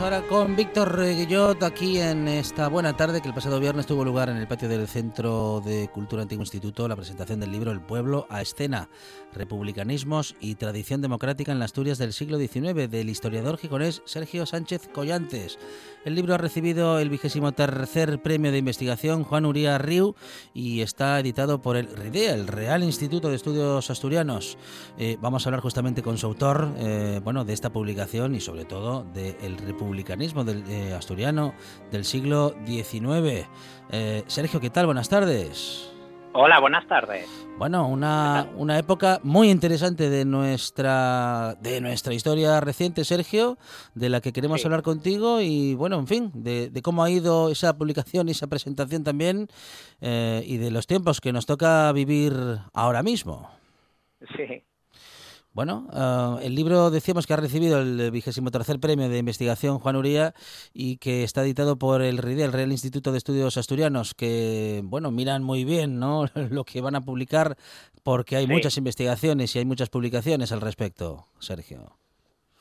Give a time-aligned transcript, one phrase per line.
[0.00, 4.30] Ahora con Víctor Guillot aquí en esta buena tarde que el pasado viernes tuvo lugar
[4.30, 8.26] en el patio del Centro de Cultura Antiguo Instituto la presentación del libro El pueblo
[8.30, 8.88] a escena,
[9.34, 14.88] republicanismos y tradición democrática en las Asturias del siglo XIX del historiador gijonés Sergio Sánchez
[14.92, 15.58] Collantes.
[16.04, 20.14] El libro ha recibido el vigésimo tercer premio de investigación Juan Uría Riu
[20.54, 24.56] y está editado por el RIDEA, el Real Instituto de Estudios Asturianos.
[24.98, 28.64] Eh, vamos a hablar justamente con su autor, eh, bueno, de esta publicación y sobre
[28.64, 31.52] todo del de republicanismo del, eh, asturiano
[31.90, 33.46] del siglo XIX.
[33.90, 34.86] Eh, Sergio, ¿qué tal?
[34.86, 35.92] Buenas tardes.
[36.32, 37.28] Hola, buenas tardes.
[37.58, 43.58] Bueno, una, una, época muy interesante de nuestra de nuestra historia reciente, Sergio,
[43.94, 47.76] de la que queremos hablar contigo y bueno, en fin, de, cómo ha ido esa
[47.76, 49.48] publicación y esa presentación también
[50.00, 52.32] eh, y de los tiempos que nos toca vivir
[52.72, 53.50] ahora mismo.
[54.36, 54.62] Sí,
[55.52, 59.96] bueno, eh, el libro decíamos que ha recibido el vigésimo tercer premio de investigación Juan
[59.96, 60.32] Uría
[60.72, 65.10] y que está editado por el RIDE, el Real Instituto de Estudios Asturianos, que, bueno,
[65.10, 66.26] miran muy bien ¿no?
[66.50, 67.56] lo que van a publicar
[68.04, 71.96] porque hay muchas investigaciones y hay muchas publicaciones al respecto, Sergio.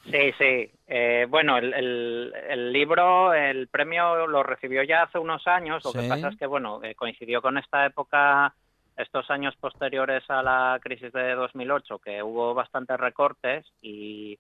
[0.06, 0.72] Sí, sí.
[0.88, 6.30] Eh, bueno, el, libro, el premio lo recibió ya hace unos años, lo que pasa
[6.30, 8.56] es que, bueno, eh, coincidió con esta época
[9.00, 14.38] estos años posteriores a la crisis de 2008, que hubo bastantes recortes y,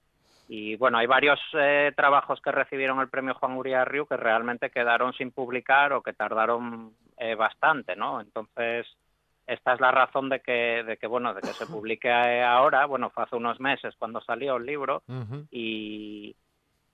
[0.78, 5.32] bueno, hay varios eh, trabajos que recibieron el premio Juan Uriarriu que realmente quedaron sin
[5.32, 8.20] publicar o que tardaron eh, bastante, ¿no?
[8.20, 8.86] Entonces,
[9.48, 13.10] esta es la razón de que, de que, bueno, de que se publique ahora, bueno,
[13.12, 15.04] fue hace unos meses cuando salió el libro
[15.52, 16.36] y,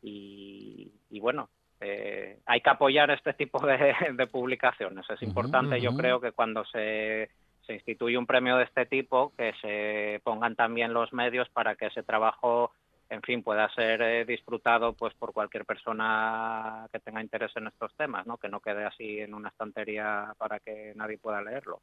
[0.04, 1.50] y, bueno,
[1.82, 3.96] eh, hay que apoyar este tipo de,
[4.32, 5.10] publicaciones.
[5.10, 7.30] Es importante, yo creo que cuando se
[7.66, 11.88] se instituye un premio de este tipo, que se pongan también los medios para que
[11.88, 12.72] ese trabajo,
[13.10, 17.94] en fin, pueda ser eh, disfrutado pues por cualquier persona que tenga interés en estos
[17.96, 18.38] temas, ¿no?
[18.38, 21.82] Que no quede así en una estantería para que nadie pueda leerlo.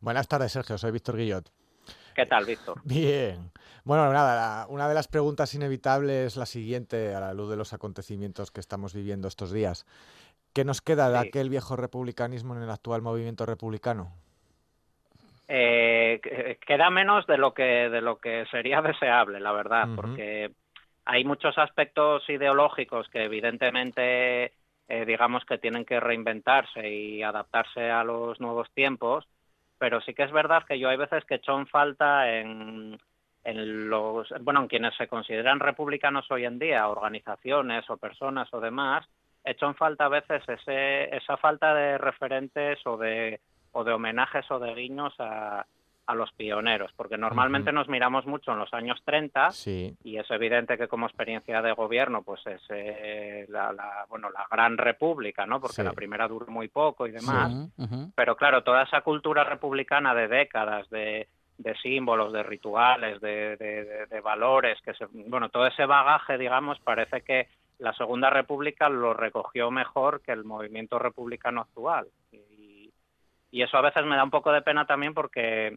[0.00, 0.78] Buenas tardes, Sergio.
[0.78, 1.50] Soy Víctor Guillot.
[2.14, 2.80] ¿Qué tal, Víctor?
[2.84, 3.50] Bien.
[3.84, 7.72] Bueno, nada, una de las preguntas inevitables es la siguiente a la luz de los
[7.72, 9.84] acontecimientos que estamos viviendo estos días.
[10.52, 14.12] ¿Qué nos queda de aquel viejo republicanismo en el actual movimiento republicano?
[15.48, 20.50] Eh, queda menos de lo que de lo que sería deseable, la verdad, porque
[21.04, 24.52] hay muchos aspectos ideológicos que evidentemente
[24.88, 29.26] eh, digamos que tienen que reinventarse y adaptarse a los nuevos tiempos,
[29.78, 32.98] pero sí que es verdad que yo hay veces que echo en falta en,
[33.44, 38.60] en los bueno en quienes se consideran republicanos hoy en día, organizaciones o personas o
[38.60, 39.06] demás,
[39.44, 43.40] echo en falta a veces ese, esa falta de referentes o de
[43.74, 45.66] o de homenajes o de guiños a,
[46.06, 49.50] a los pioneros, porque normalmente nos miramos mucho en los años 30
[50.04, 53.72] y es evidente que como experiencia de gobierno pues es eh, la,
[54.08, 55.60] bueno la gran república, ¿no?
[55.60, 57.70] Porque la primera duró muy poco y demás,
[58.14, 61.28] pero claro toda esa cultura republicana de décadas de,
[61.58, 66.78] de símbolos, de rituales, de, de, de, valores, que se, bueno todo ese bagaje digamos
[66.80, 67.48] parece que
[67.78, 72.06] la Segunda República lo recogió mejor que el movimiento republicano actual.
[72.30, 72.53] Y
[73.62, 75.76] eso a veces me da un poco de pena también porque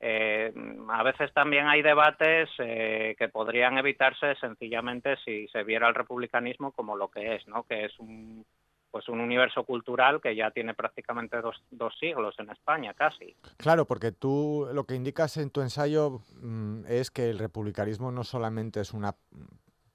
[0.00, 0.52] eh,
[0.88, 6.72] a veces también hay debates eh, que podrían evitarse sencillamente si se viera el republicanismo
[6.72, 7.62] como lo que es, ¿no?
[7.62, 8.44] Que es un
[8.90, 13.34] pues un universo cultural que ya tiene prácticamente dos, dos siglos en España, casi.
[13.56, 18.22] Claro, porque tú lo que indicas en tu ensayo mm, es que el republicanismo no
[18.22, 19.14] solamente es una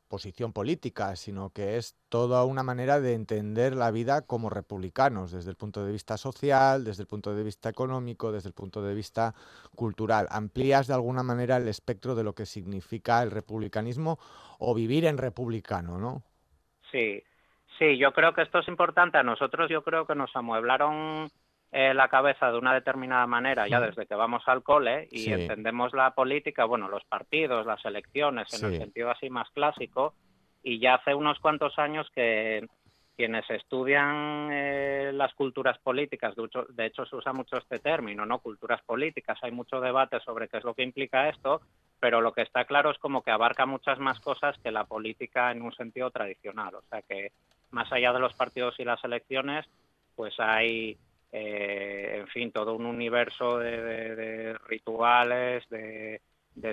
[0.08, 5.50] posición política, sino que es toda una manera de entender la vida como republicanos, desde
[5.50, 8.94] el punto de vista social, desde el punto de vista económico, desde el punto de
[8.94, 9.36] vista
[9.76, 10.28] cultural.
[10.32, 14.18] ¿Amplías de alguna manera el espectro de lo que significa el republicanismo
[14.60, 16.24] o vivir en republicano, no?
[16.92, 17.22] Sí,
[17.78, 19.18] sí, yo creo que esto es importante.
[19.18, 21.30] A nosotros yo creo que nos amueblaron
[21.80, 25.94] eh, la cabeza de una determinada manera ya desde que vamos al cole y entendemos
[25.94, 30.16] la política, bueno, los partidos, las elecciones en el sentido así más clásico
[30.64, 32.68] y ya hace unos cuantos años que
[33.16, 38.26] quienes estudian eh, las culturas políticas, de hecho, de hecho, se usa mucho este término,
[38.26, 38.40] ¿no?
[38.40, 41.62] Culturas políticas, hay mucho debate sobre qué es lo que implica esto,
[42.00, 45.52] pero lo que está claro es como que abarca muchas más cosas que la política
[45.52, 47.34] en un sentido tradicional, o sea que
[47.70, 49.68] más allá de los partidos y las elecciones,
[50.16, 50.98] pues hay
[51.40, 56.20] eh, en fin, todo un universo de, rituales, de,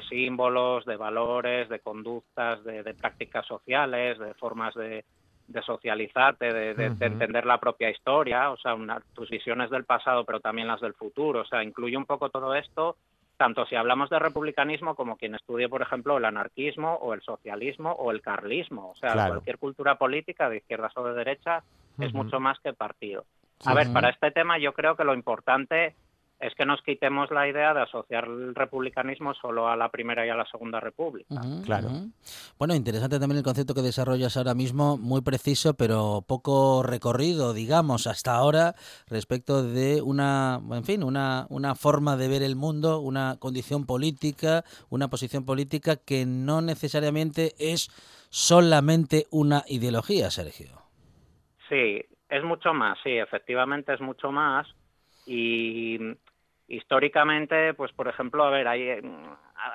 [0.08, 5.04] símbolos, de valores, de conductas, de, prácticas sociales, de formas de,
[5.64, 8.74] socializarte, de, entender la propia historia, o sea,
[9.12, 12.54] tus visiones del pasado, pero también las del futuro, o sea, incluye un poco todo
[12.54, 12.96] esto,
[13.36, 17.92] tanto si hablamos de republicanismo como quien estudie, por ejemplo, el anarquismo o el socialismo
[17.92, 21.62] o el carlismo, o sea, cualquier cultura política de izquierdas o de derecha
[21.98, 23.24] es mucho más que partido.
[23.64, 25.94] A ver, para este tema yo creo que lo importante
[26.40, 30.28] es que nos quitemos la idea de asociar el republicanismo solo a la primera y
[30.28, 31.40] a la segunda república.
[31.64, 31.88] claro.
[32.58, 38.06] Bueno, interesante también el concepto que desarrollas ahora mismo, muy preciso, pero poco recorrido, digamos,
[38.06, 38.74] hasta ahora
[39.06, 44.64] respecto de una, en fin, una, una forma de ver el mundo, una condición política,
[44.90, 47.88] una posición política que no necesariamente es
[48.28, 50.82] solamente una ideología, Sergio.
[51.70, 54.66] Sí, es mucho más, sí, efectivamente es mucho más.
[55.26, 55.98] Y
[56.68, 59.00] históricamente, pues por ejemplo, a ver, hay,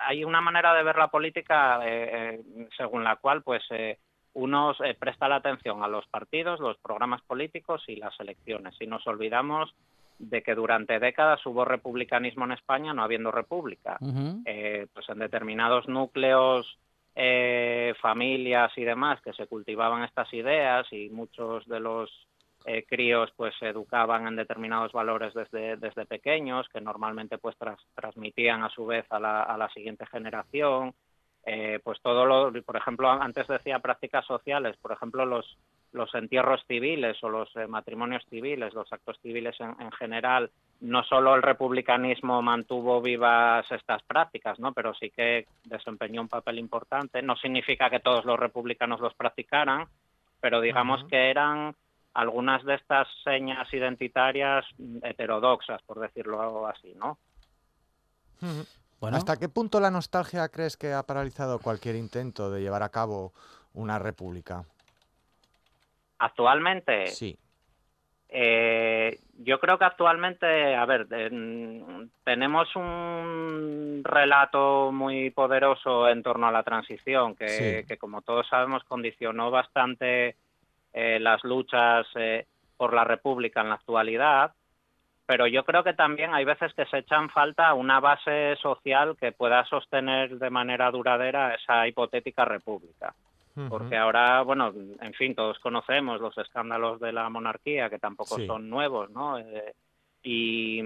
[0.06, 3.98] hay una manera de ver la política eh, eh, según la cual, pues, eh,
[4.34, 8.76] uno presta la atención a los partidos, los programas políticos y las elecciones.
[8.80, 9.74] Y nos olvidamos
[10.20, 13.98] de que durante décadas hubo republicanismo en España, no habiendo república.
[14.00, 16.78] pues en determinados núcleos,
[18.00, 22.29] familias y demás que se cultivaban estas ideas y muchos de los
[22.66, 27.56] eh, críos pues se educaban en determinados valores desde, desde pequeños que normalmente pues
[27.96, 30.94] transmitían a su vez a la, a la siguiente generación.
[31.46, 35.58] Eh, pues todo lo por ejemplo antes decía prácticas sociales por ejemplo los
[35.94, 40.52] los entierros civiles o los eh, matrimonios civiles los actos civiles en, en, general
[40.82, 46.60] no solo el republicanismo mantuvo vivas estas prácticas no pero sí que desempeñó un papel
[46.60, 47.22] importante.
[47.22, 49.88] No significa que todos los republicanos los practicaran
[50.42, 51.74] pero digamos que eran
[52.14, 54.66] algunas de estas señas identitarias
[55.04, 57.18] heterodoxas, por decirlo así, ¿no?
[59.02, 63.34] ¿Hasta qué punto la nostalgia crees que ha paralizado cualquier intento de llevar a cabo
[63.74, 64.66] una república?
[66.18, 67.08] Actualmente.
[67.08, 67.38] Sí.
[68.32, 71.08] Eh, yo creo que actualmente, a ver,
[72.24, 78.84] tenemos un relato muy poderoso en torno a la transición que, que como todos sabemos,
[78.84, 80.36] condicionó bastante
[80.94, 82.46] eh, las luchas eh,
[82.78, 84.54] por la República en la actualidad,
[85.26, 89.32] pero yo creo que también hay veces que se echan falta una base social que
[89.32, 93.14] pueda sostener de manera duradera esa hipotética República.
[93.68, 98.70] Porque ahora, bueno, en fin, todos conocemos los escándalos de la monarquía, que tampoco son
[98.70, 99.38] nuevos, ¿no?
[99.38, 99.74] Eh,
[100.24, 100.82] y,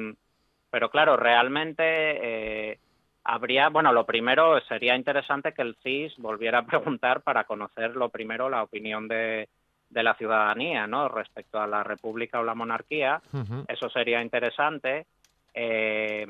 [0.72, 2.80] pero claro, realmente
[3.26, 8.10] habría, bueno, lo primero sería interesante que el CIS volviera a preguntar para conocer lo
[8.10, 9.48] primero la opinión de,
[9.94, 11.08] de la ciudadanía, ¿no?
[11.08, 13.22] Respecto a la república o la monarquía,
[13.68, 15.06] eso sería interesante.
[15.54, 16.26] Eh,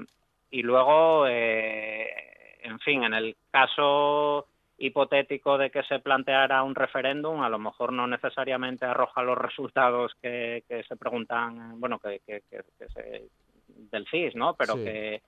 [0.52, 2.10] y luego, eh,
[2.62, 7.94] en fin, en el caso hipotético de que se planteara un referéndum, a lo mejor
[7.94, 13.30] no necesariamente arroja los resultados que, se preguntan, bueno, que, se,
[13.68, 14.56] del CIS, ¿no?
[14.56, 15.22] Pero que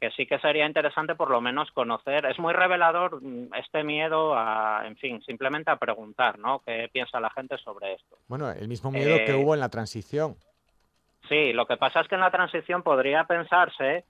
[0.00, 2.26] que sí que sería interesante por lo menos conocer.
[2.26, 6.60] Es muy revelador mm, este miedo a, en fin, simplemente a preguntar, ¿no?
[6.64, 8.18] ¿Qué piensa la gente sobre esto?
[8.28, 10.36] Bueno, el mismo miedo que eh, hubo en la transición.
[11.28, 14.04] Sí, lo que pasa es que en la transición podría pensarse,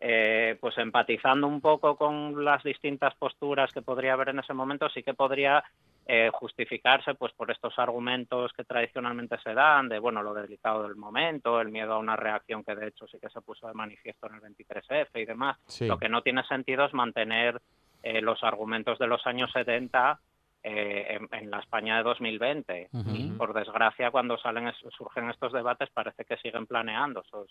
[0.00, 4.88] eh, pues empatizando un poco con las distintas posturas que podría haber en ese momento,
[4.88, 5.62] sí que podría
[6.04, 10.96] eh, justificarse pues por estos argumentos que tradicionalmente se dan de bueno lo delicado del
[10.96, 14.26] momento el miedo a una reacción que de hecho sí que se puso de manifiesto
[14.26, 15.58] en el 23F y demás.
[15.80, 17.60] Lo que no tiene sentido es mantener
[18.02, 20.18] eh, los argumentos de los años 70
[20.64, 26.24] eh, en, la España de 2020 y por desgracia cuando salen surgen estos debates parece
[26.24, 27.48] que siguen planeando esos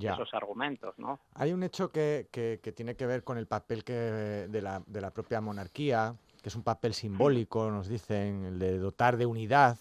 [0.00, 3.92] esos argumentos no hay un hecho que, que, tiene que ver con el papel que
[3.92, 8.78] de la, de la propia monarquía que es un papel simbólico, nos dicen, el de
[8.78, 9.78] dotar de unidad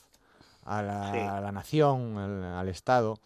[0.63, 3.17] a la, nación, al, Estado.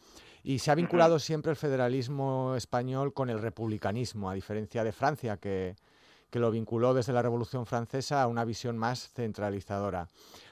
[0.43, 5.37] Y se ha vinculado siempre el federalismo español con el republicanismo, a diferencia de Francia,
[5.37, 5.75] que,
[6.31, 10.09] lo vinculó desde la Revolución Francesa a una visión más centralizadora.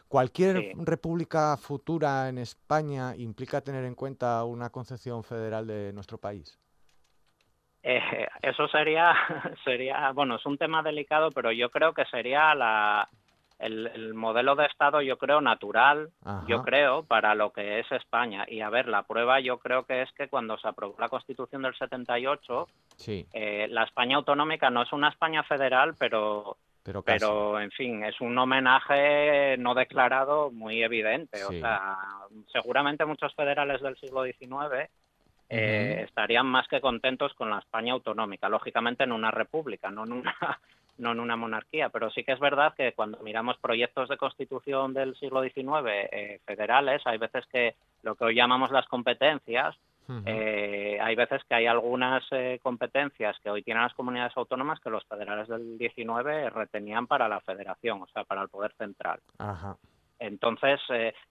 [0.08, 6.58] ¿Cualquier república futura en España implica tener en cuenta una concepción federal de nuestro país?
[7.84, 9.14] Eh, eso sería,
[9.66, 13.10] sería, bueno, es un tema delicado, pero yo creo que sería la,
[13.60, 16.10] el, modelo de Estado, yo creo, natural,
[16.48, 18.46] yo creo, para lo que es España.
[18.48, 21.62] Y a ver, la prueba yo creo que es que cuando se aprobó la Constitución
[21.62, 23.28] del 78, sí.
[23.34, 28.20] eh, la España autonómica no es una España federal, pero, pero, pero, en fin, es
[28.22, 31.44] un homenaje no declarado muy evidente.
[31.44, 31.98] O sea,
[32.52, 34.90] seguramente muchos federales del siglo XIX
[35.56, 40.14] eh, estarían más que contentos con la España autonómica, lógicamente en una república, no en
[40.14, 40.36] una,
[40.98, 44.94] no en una monarquía, pero sí que es verdad que cuando miramos proyectos de constitución
[44.94, 49.76] del siglo XIX eh, federales, hay veces que lo que hoy llamamos las competencias,
[50.26, 52.26] eh, hay veces que hay algunas
[52.62, 57.40] competencias que hoy tienen las comunidades autónomas que los federales del XIX retenían para la
[57.40, 59.22] federación, o sea, para el poder central.
[60.20, 60.82] Entonces,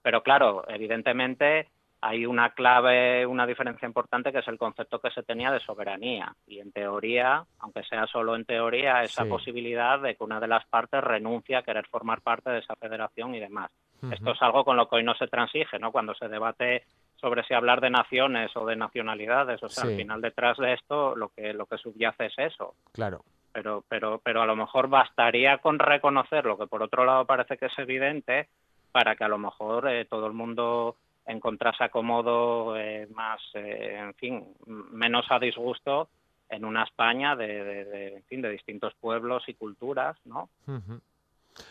[0.01, 1.69] pero claro, evidentemente
[2.03, 6.35] hay una clave, una diferencia importante que es el concepto que se tenía de soberanía.
[6.49, 10.67] Y en teoría, aunque sea solo en teoría, esa posibilidad de que una de las
[10.67, 13.71] partes renuncie a querer formar parte de esa federación y demás.
[14.11, 15.93] Esto es algo con lo que hoy no se transige, ¿no?
[15.93, 16.83] Cuando se debate
[17.21, 21.15] sobre si hablar de naciones o de nacionalidades, o sea, al final detrás de esto
[21.15, 22.75] lo que lo que subyace es eso.
[22.91, 23.23] Claro.
[23.53, 27.57] Pero pero pero a lo mejor bastaría con reconocer lo que por otro lado parece
[27.57, 28.49] que es evidente
[28.91, 34.15] para que a lo mejor eh, todo el mundo encontrarse acomodo eh, más, eh, en
[34.15, 36.09] fin, menos a disgusto
[36.49, 40.51] en una España de, en fin, de distintos pueblos y culturas, ¿no?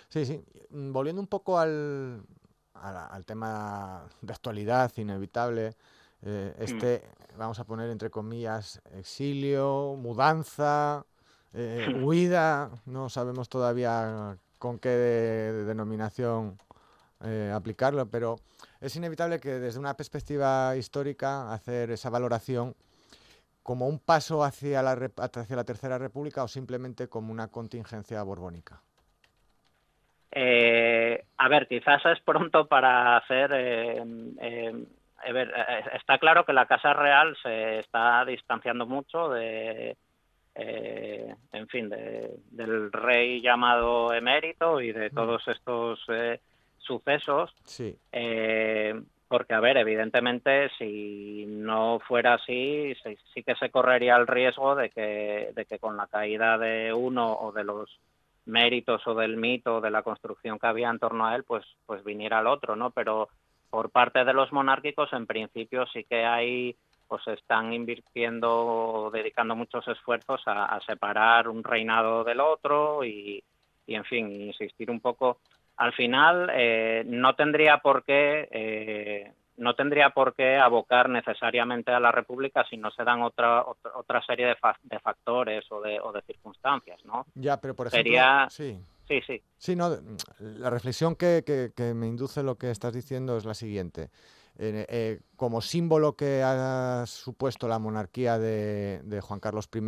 [0.09, 0.43] Sí, sí.
[0.69, 2.23] Volviendo un poco al,
[2.73, 5.75] al, tema de actualidad inevitable,
[6.23, 6.63] eh, mm.
[6.63, 7.03] este,
[7.37, 11.05] vamos a poner entre comillas, exilio, mudanza,
[12.01, 16.57] huida, no sabemos todavía con qué denominación
[17.53, 18.37] aplicarlo, pero
[18.81, 22.75] es inevitable que desde una perspectiva histórica hacer esa valoración
[23.63, 28.81] como un paso hacia la, hacia la Tercera República o simplemente como una contingencia borbónica.
[30.31, 33.51] Eh, a ver, quizás es pronto para hacer.
[33.53, 34.03] Eh,
[34.41, 34.85] eh,
[35.93, 39.95] está claro que la Casa Real se está distanciando mucho de,
[40.55, 45.99] en fin, del rey llamado emérito y de todos estos
[46.81, 47.53] sucesos.
[47.63, 47.95] Sí.
[48.11, 52.93] Eh, porque, a ver, evidentemente, si no fuera así,
[53.33, 57.33] sí, que se correría el riesgo de que, de que con la caída de uno
[57.39, 57.89] o de los
[58.45, 62.03] méritos o del mito de la construcción que había en torno a él, pues, pues
[62.03, 62.91] viniera el otro, ¿no?
[62.91, 63.29] Pero
[63.69, 66.75] por parte de los monárquicos, en principio, sí que hay
[67.07, 73.43] pues están invirtiendo, dedicando muchos esfuerzos a, separar un reinado del otro y,
[73.85, 75.39] y, en fin, insistir un poco
[75.81, 81.99] al final eh, no tendría por qué eh, no tendría por qué abocar necesariamente a
[81.99, 86.21] la República si no se dan otra otra, serie de, factores o de, o de
[86.21, 87.25] circunstancias, ¿no?
[87.33, 88.47] Ya, pero por ejemplo, Sería...
[88.49, 88.79] sí.
[89.07, 89.43] Sí, sí.
[89.57, 89.89] Sí, no,
[90.39, 94.09] la reflexión que, que me induce lo que estás diciendo es la siguiente.
[94.57, 99.81] Eh, como símbolo que ha supuesto la monarquía de, Juan Carlos I,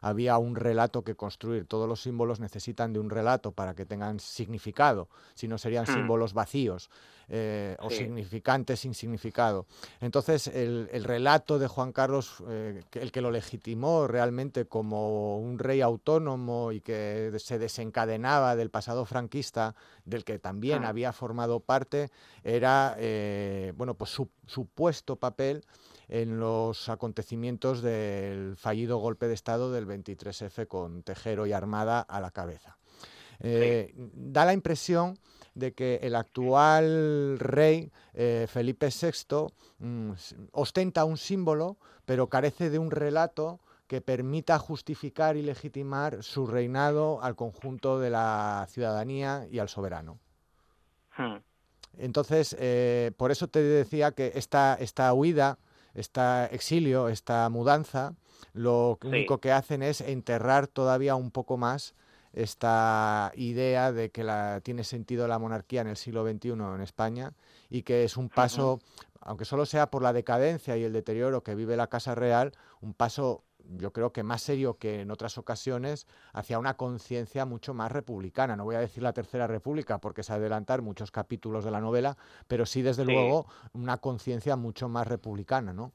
[0.00, 1.66] había un relato que construir.
[1.66, 5.94] Todos los símbolos necesitan de un relato para que tengan significado, si no serían hmm.
[5.94, 6.90] símbolos vacíos.
[7.34, 9.64] Eh, o significantes sin significado.
[10.02, 15.80] Entonces, el, relato de Juan Carlos, eh, el que lo legitimó realmente como un rey
[15.80, 19.74] autónomo y que se desencadenaba del pasado franquista,
[20.04, 22.10] del que también había formado parte,
[22.44, 25.64] era eh, bueno, pues su supuesto papel
[26.08, 32.20] en los acontecimientos del fallido golpe de Estado del 23F con Tejero y Armada a
[32.20, 32.76] la cabeza.
[33.40, 35.18] Da la impresión
[35.54, 40.12] de que el actual rey eh, Felipe VI mm,
[40.52, 47.22] ostenta un símbolo, pero carece de un relato que permita justificar y legitimar su reinado
[47.22, 50.18] al conjunto de la ciudadanía y al soberano.
[51.16, 51.36] Hmm.
[51.98, 55.58] Entonces, eh, por eso te decía que esta, esta huida,
[55.94, 56.22] este
[56.54, 58.14] exilio, esta mudanza,
[58.54, 61.94] lo único que hacen es enterrar todavía un poco más
[62.32, 67.32] esta idea de que la, tiene sentido la monarquía en el siglo XXI en España
[67.68, 68.80] y que es un paso,
[69.20, 72.94] aunque solo sea por la decadencia y el deterioro que vive la Casa Real, un
[72.94, 73.44] paso
[73.78, 78.56] yo creo que más serio que en otras ocasiones, hacia una conciencia mucho más republicana.
[78.56, 82.16] No voy a decir la Tercera República porque es adelantar muchos capítulos de la novela,
[82.48, 85.92] pero sí, desde luego, una conciencia mucho más republicana, ¿no?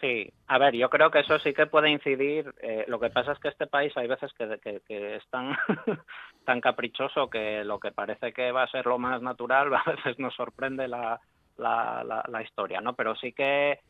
[0.00, 2.54] Sí, a ver, yo creo que eso sí que puede incidir.
[2.62, 5.24] Eh, lo que pasa es que este país hay veces que, que, es
[6.44, 10.18] tan, caprichoso que lo que parece que va a ser lo más natural a veces
[10.18, 11.20] nos sorprende la,
[11.56, 12.94] la, la historia, ¿no?
[12.94, 13.80] Pero sí que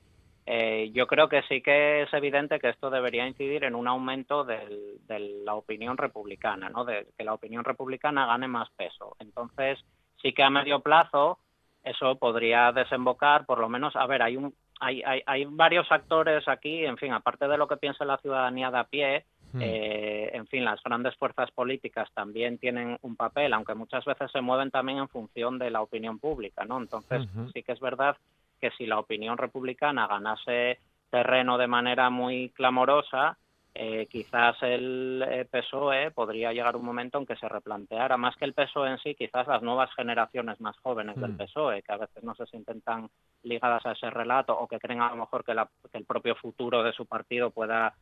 [0.51, 4.45] eh, yo creo que sí que es evidente que esto debería incidir en un aumento
[4.45, 4.97] de
[5.45, 6.87] la opinión republicana, ¿no?
[6.87, 9.15] de que la opinión republicana gane más peso.
[9.19, 9.79] Entonces,
[10.23, 11.39] sí que a medio plazo
[11.85, 16.47] eso podría desembocar, por lo menos, a ver, hay, un, hay, hay, hay varios actores
[16.49, 19.61] aquí, en fin, aparte de lo que piensa la ciudadanía de a pie, hmm.
[19.61, 24.41] eh, en fin, las grandes fuerzas políticas también tienen un papel, aunque muchas veces se
[24.41, 26.79] mueven también en función de la opinión pública, ¿no?
[26.79, 28.17] Entonces, sí que es verdad
[28.61, 30.79] que si la opinión republicana ganase
[31.11, 33.39] terreno de manera muy clamorosa,
[33.81, 38.45] eh, quizás el eh, PSOE podría llegar un momento en que se replanteara, más que
[38.45, 41.37] el PSOE en sí, quizás las nuevas generaciones más jóvenes del mm.
[41.37, 43.09] PSOE, que a veces no se sienten tan
[43.45, 46.93] ligadas a ese relato o que creen a lo mejor que, el propio futuro de
[46.93, 47.95] su partido pueda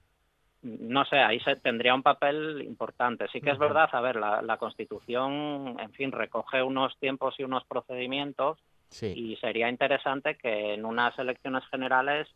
[0.62, 3.28] no sé, ahí se tendría un papel importante.
[3.28, 7.45] Sí que es verdad, a ver, la, la Constitución, en fin, recoge unos tiempos y
[7.45, 8.59] unos procedimientos
[9.02, 12.28] y sería interesante que en unas elecciones generales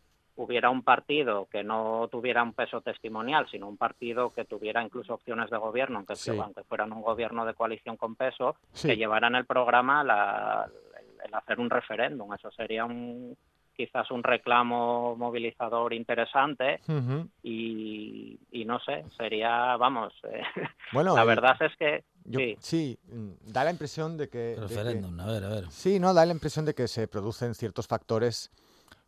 [0.43, 5.15] hubiera un partido que no tuviera un peso testimonial, sino un partido que tuviera incluso
[5.15, 9.45] opciones de gobierno, aunque, aunque fueran un gobierno de coalición con peso, que llevaran el
[9.45, 12.33] programa el, hacer un referéndum.
[12.33, 13.37] Eso sería un
[13.77, 16.81] quizás un reclamo movilizador interesante
[17.43, 20.43] y, no sé, sería, vamos, eh,
[20.93, 22.05] bueno, la verdad es que
[22.61, 22.99] sí.
[23.09, 24.57] Mm, da la impresión de que...
[24.59, 25.71] Referéndum, a ver, a ver.
[25.71, 28.51] Sí, no, da la impresión de que se producen ciertos factores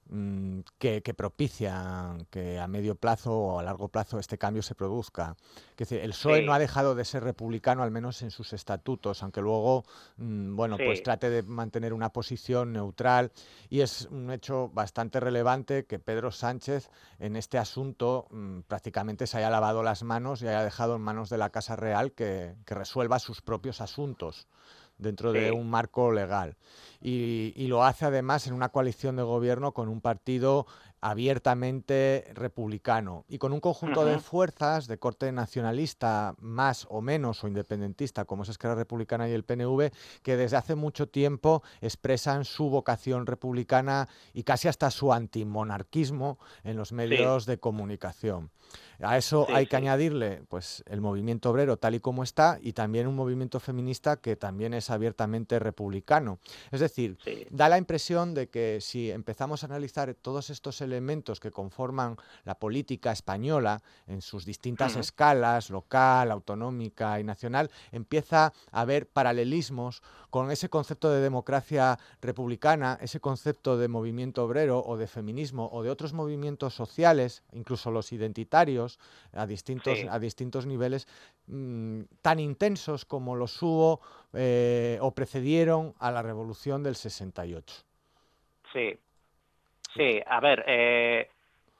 [0.09, 5.37] mm, que, propician que a medio plazo o a largo plazo este cambio se produzca.
[5.73, 9.23] Es decir, el PSOE no ha dejado de ser republicano, al menos en sus estatutos,
[9.23, 9.85] aunque luego,
[10.17, 13.33] mm, bueno, pues trate de mantener una posición neutral.
[13.69, 19.38] Y es un hecho bastante relevante que Pedro Sánchez en este asunto mm, prácticamente se
[19.38, 22.75] haya lavado las manos y haya dejado en manos de la Casa Real que, que
[22.75, 24.47] resuelva sus propios asuntos
[25.03, 26.57] dentro de un marco legal.
[27.01, 30.67] Y, y, lo hace además en una coalición de gobierno con un partido
[31.03, 37.49] abiertamente republicano y con un conjunto de fuerzas de corte nacionalista más o menos o
[37.49, 39.91] independentista como es Esquerra Republicana y el PNV
[40.23, 46.77] que desde hace mucho tiempo expresan su vocación republicana y casi hasta su antimonarquismo en
[46.77, 48.53] los medios de comunicación.
[49.01, 53.07] A eso hay que añadirle pues el movimiento obrero tal y como está y también
[53.07, 56.39] un movimiento feminista que también es abiertamente republicano.
[56.71, 57.19] Es decir,
[57.51, 62.55] da la impresión de que si empezamos a analizar todos estos elementos que conforman la
[62.55, 70.51] política española en sus distintas escalas, local, autonómica y nacional, empieza a haber paralelismos con
[70.51, 75.91] ese concepto de democracia republicana, ese concepto de movimiento obrero o de feminismo o de
[75.91, 78.62] otros movimientos sociales, incluso los identitarios,
[79.33, 81.07] a distintos, a distintos niveles,
[81.46, 84.01] mm, tan intensos como los hubo
[84.33, 87.85] eh, o precedieron a la revolución del 68.
[88.72, 88.98] Sí,
[89.94, 91.29] sí, a ver, eh,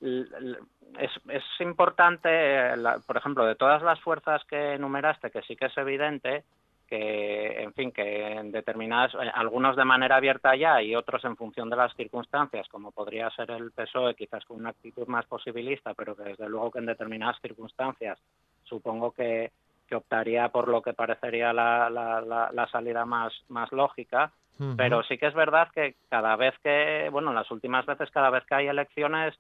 [0.03, 2.75] es, es, importante, eh,
[3.07, 6.45] por ejemplo, de todas las fuerzas que enumeraste, que sí que es evidente,
[6.93, 11.71] que, en fin, que en determinadas, algunos de manera abierta ya y otros en función
[11.71, 16.15] de las circunstancias, como podría ser el PSOE, quizás con una actitud más posibilista, pero
[16.15, 18.19] que desde luego que en determinadas circunstancias
[18.65, 19.53] supongo que,
[19.89, 24.31] que optaría por lo que parecería la, la, la, salida más, más lógica.
[24.77, 28.45] Pero sí que es verdad que cada vez que, bueno, las últimas veces, cada vez
[28.45, 29.35] que hay elecciones,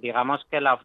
[0.00, 0.80] digamos que la,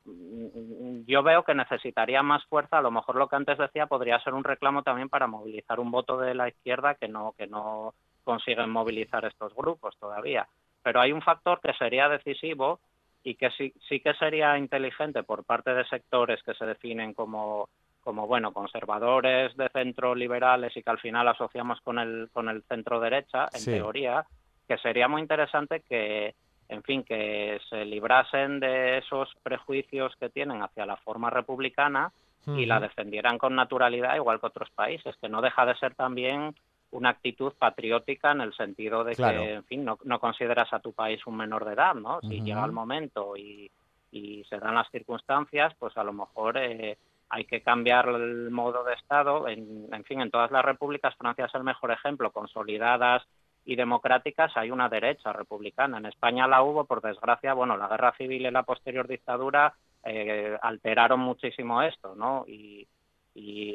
[1.08, 2.78] yo veo que necesitaría más fuerza.
[2.78, 5.91] A lo mejor lo que antes decía podría ser un reclamo también para movilizar un
[5.91, 10.47] voto de la izquierda que no que no consiguen movilizar estos grupos todavía.
[10.84, 12.80] Pero hay un factor que sería decisivo
[13.23, 17.69] y que sí, sí que sería inteligente por parte de sectores que se definen como
[18.01, 22.62] como bueno conservadores de centro liberales y que al final asociamos con el con el
[22.63, 24.25] centro derecha en teoría
[24.67, 26.36] que sería muy interesante que
[26.69, 32.12] en fin, que se librasen de esos prejuicios que tienen hacia la forma republicana
[32.47, 36.54] y la defendieran con naturalidad, igual que otros países, que no deja de ser también
[36.91, 40.93] una actitud patriótica en el sentido de que, en fin, no, no, consideras a tu
[40.93, 42.21] país un menor de edad, ¿no?
[42.21, 43.69] Si llega el momento y,
[44.12, 46.97] y, se dan las circunstancias, pues a lo mejor eh,
[47.30, 49.47] hay que cambiar el modo de Estado.
[49.47, 53.23] En, en fin, en todas las repúblicas, Francia es el mejor ejemplo, consolidadas
[53.65, 55.97] y democráticas, hay una derecha republicana.
[55.97, 59.73] En España la hubo, por desgracia, bueno, la guerra civil y la posterior dictadura
[60.04, 62.45] eh, alteraron muchísimo esto, ¿no?
[62.47, 62.88] Y,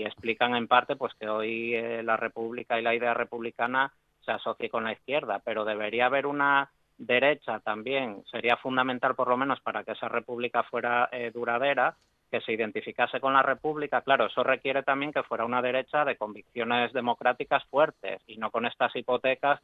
[0.02, 3.92] explican en parte pues que hoy eh, la república y la idea republicana
[4.24, 9.36] se asocie con la izquierda, pero debería haber una derecha también, sería fundamental por lo
[9.36, 11.96] menos para que esa república fuera eh, duradera,
[12.30, 14.00] que se identificase con la república.
[14.02, 18.66] Claro, eso requiere también que fuera una derecha de convicciones democráticas fuertes y no con
[18.66, 19.60] estas hipotecas,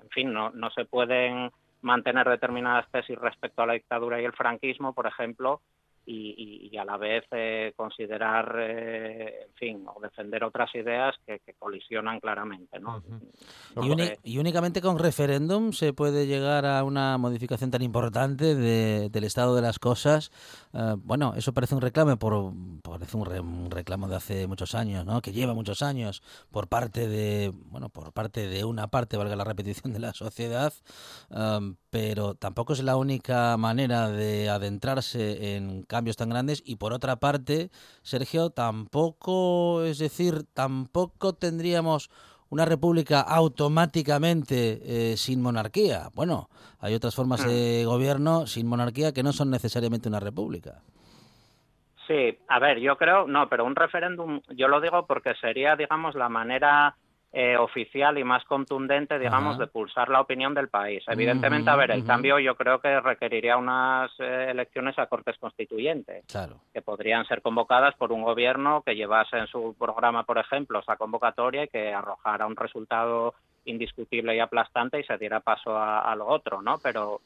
[0.00, 1.50] en fin, no, no se pueden
[1.82, 5.60] mantener determinadas tesis respecto a la dictadura y el franquismo, por ejemplo,
[6.06, 12.20] y, a la vez eh, considerar, eh, en fin, o defender otras ideas que, colisionan
[12.20, 12.78] claramente.
[12.78, 13.02] ¿no?
[14.22, 19.62] y, únicamente con referéndum se puede llegar a una modificación tan importante del estado de
[19.62, 20.30] las cosas.
[20.74, 25.20] Eh, bueno, eso parece un reclamo, por, parece un, reclamo de hace muchos años, ¿no?
[25.20, 29.44] que lleva muchos años por parte de, bueno, por parte de una parte, valga la
[29.44, 30.72] repetición, de la sociedad,
[31.90, 37.16] pero tampoco es la única manera de adentrarse en cambios tan grandes y por otra
[37.16, 37.70] parte,
[38.02, 42.10] Sergio, tampoco, es decir, tampoco tendríamos
[42.50, 46.10] una república automáticamente eh, sin monarquía.
[46.14, 46.48] Bueno,
[46.80, 47.48] hay otras formas hmm.
[47.48, 50.82] de gobierno sin monarquía que no son necesariamente una república.
[52.06, 56.14] Sí, a ver, yo creo, no, pero un referéndum, yo lo digo porque sería, digamos,
[56.14, 56.94] la manera
[57.32, 61.04] eh, oficial y más contundente, digamos, de pulsar la opinión del país.
[61.06, 66.24] Evidentemente, a ver, el cambio yo creo que requeriría unas eh, elecciones a cortes constituyentes,
[66.72, 70.96] que podrían ser convocadas por un gobierno que llevase en su programa, por ejemplo, esa
[70.96, 73.34] convocatoria y que arrojara un resultado
[73.66, 76.78] indiscutible y aplastante y se diera paso a, a lo otro, ¿no?
[76.82, 77.20] Pero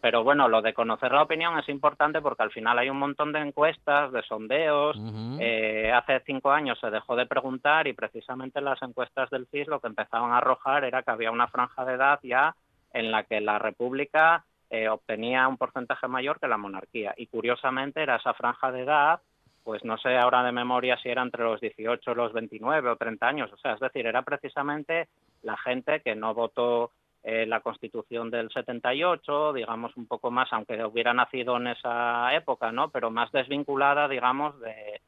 [0.00, 3.32] pero bueno, lo de conocer la opinión es importante porque al final hay un montón
[3.32, 4.96] de encuestas, de sondeos.
[5.40, 9.80] eh, hace cinco años se dejó de preguntar y precisamente las encuestas del CIS lo
[9.80, 12.54] que empezaban a arrojar era que había una franja de edad ya
[12.92, 17.14] en la que la República eh, obtenía un porcentaje mayor que la monarquía.
[17.16, 19.20] Y curiosamente era esa franja de edad,
[19.64, 23.26] pues no sé ahora de memoria si era entre los 18, los 29 o 30
[23.26, 23.52] años.
[23.52, 25.08] O sea, es decir, era precisamente
[25.42, 30.82] la gente que no votó eh, la Constitución del 78, digamos un poco más, aunque
[30.84, 32.90] hubiera nacido en esa época, ¿no?
[32.90, 35.02] Pero más desvinculada, digamos, de...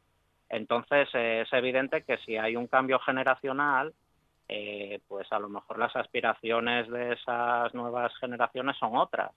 [0.50, 3.94] Entonces eh, es evidente que si hay un cambio generacional,
[4.46, 9.30] eh, pues a lo mejor las aspiraciones de esas nuevas generaciones son otras.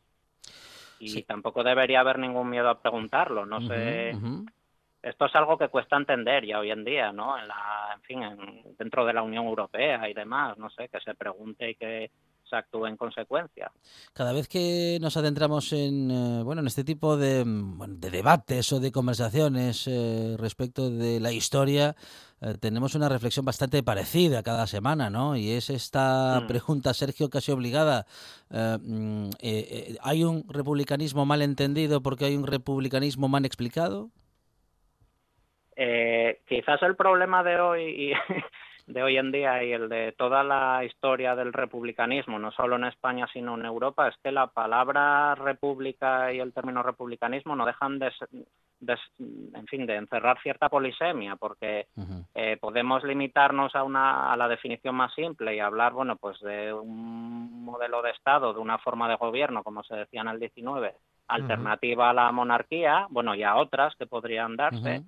[1.00, 3.46] Y tampoco debería haber ningún miedo a preguntarlo.
[3.46, 4.14] No sé.
[5.02, 7.38] Esto es algo que cuesta entender ya hoy en día, ¿no?
[7.38, 11.14] En la, en fin, dentro de la Unión Europea y demás, no sé, que se
[11.14, 12.12] pregunte y que
[12.50, 13.72] se actúe en consecuencia.
[14.14, 18.80] Cada vez que nos adentramos en eh, bueno en este tipo de, de debates o
[18.80, 21.96] de conversaciones eh, respecto de la historia,
[22.42, 25.36] eh, tenemos una reflexión bastante parecida cada semana, ¿no?
[25.36, 26.48] Y es esta mm.
[26.48, 28.06] pregunta, Sergio, casi obligada.
[28.50, 29.30] Mm,
[30.02, 34.10] ¿Hay un republicanismo mal entendido porque hay un republicanismo mal explicado?
[36.48, 38.14] quizás el problema de hoy
[38.88, 42.86] de hoy en día y el de toda la historia del republicanismo, no solo en
[42.86, 47.98] España sino en Europa, es que la palabra república y el término republicanismo no dejan
[47.98, 48.12] de,
[49.54, 51.88] en fin, de encerrar cierta polisemia, porque
[52.36, 56.72] eh, podemos limitarnos a, una, a la definición más simple y hablar, bueno, pues de
[56.72, 60.94] un modelo de Estado, de una forma de gobierno, como se decía en el 19,
[61.28, 65.04] alternativa a la monarquía, bueno, y a otras que podrían darse,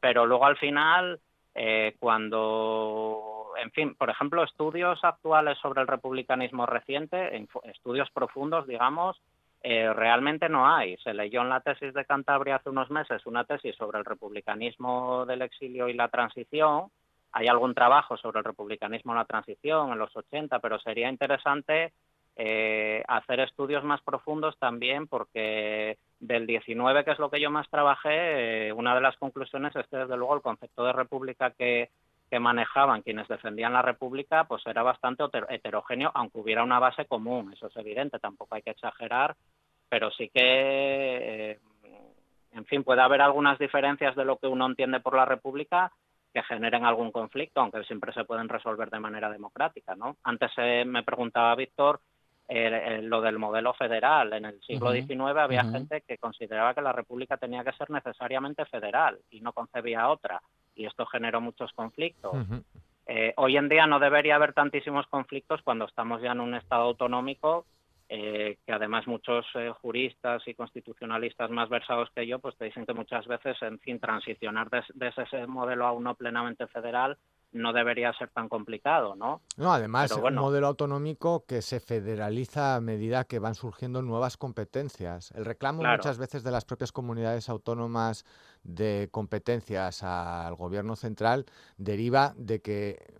[0.00, 1.20] pero luego al final
[1.54, 9.20] eh, cuando, en fin, por ejemplo, estudios actuales sobre el republicanismo reciente, estudios profundos, digamos,
[9.62, 10.96] eh, realmente no hay.
[10.98, 15.24] Se leyó en la tesis de Cantabria hace unos meses una tesis sobre el republicanismo
[15.24, 16.90] del exilio y la transición.
[17.32, 21.94] Hay algún trabajo sobre el republicanismo en la transición en los 80, pero sería interesante
[22.36, 27.68] eh, hacer estudios más profundos también porque del 19, que es lo que yo más
[27.70, 31.90] trabajé, eh, una de las conclusiones es que desde luego el concepto de república que,
[32.40, 37.68] manejaban quienes defendían la república pues era bastante heterogéneo, aunque hubiera una base común, eso
[37.68, 39.36] es evidente, tampoco hay que exagerar,
[39.88, 41.58] pero sí que, eh,
[42.50, 45.92] en fin, puede haber algunas diferencias de lo que uno entiende por la república
[46.32, 50.16] que generen algún conflicto, aunque siempre se pueden resolver de manera democrática, ¿no?
[50.24, 50.50] Antes
[50.86, 52.00] me preguntaba Víctor
[53.02, 54.32] lo del modelo federal.
[54.32, 58.64] En el siglo XIX había gente que consideraba que la República tenía que ser necesariamente
[58.66, 60.40] federal y no concebía otra.
[60.74, 62.34] Y esto generó muchos conflictos.
[63.06, 66.84] Eh, hoy en día no debería haber tantísimos conflictos cuando estamos ya en un Estado
[66.84, 67.66] autonómico
[68.08, 72.84] eh, que además muchos eh, juristas y constitucionalistas más versados que yo, pues te dicen
[72.84, 77.16] que muchas veces, en fin, transicionar desde ese modelo a uno plenamente federal
[77.54, 79.40] no debería ser tan complicado, ¿no?
[79.56, 84.36] No, además es un modelo autonómico que se federaliza a medida que van surgiendo nuevas
[84.36, 85.30] competencias.
[85.30, 88.26] El reclamo muchas veces de las propias comunidades autónomas
[88.64, 91.46] de competencias al gobierno central
[91.78, 93.14] deriva de que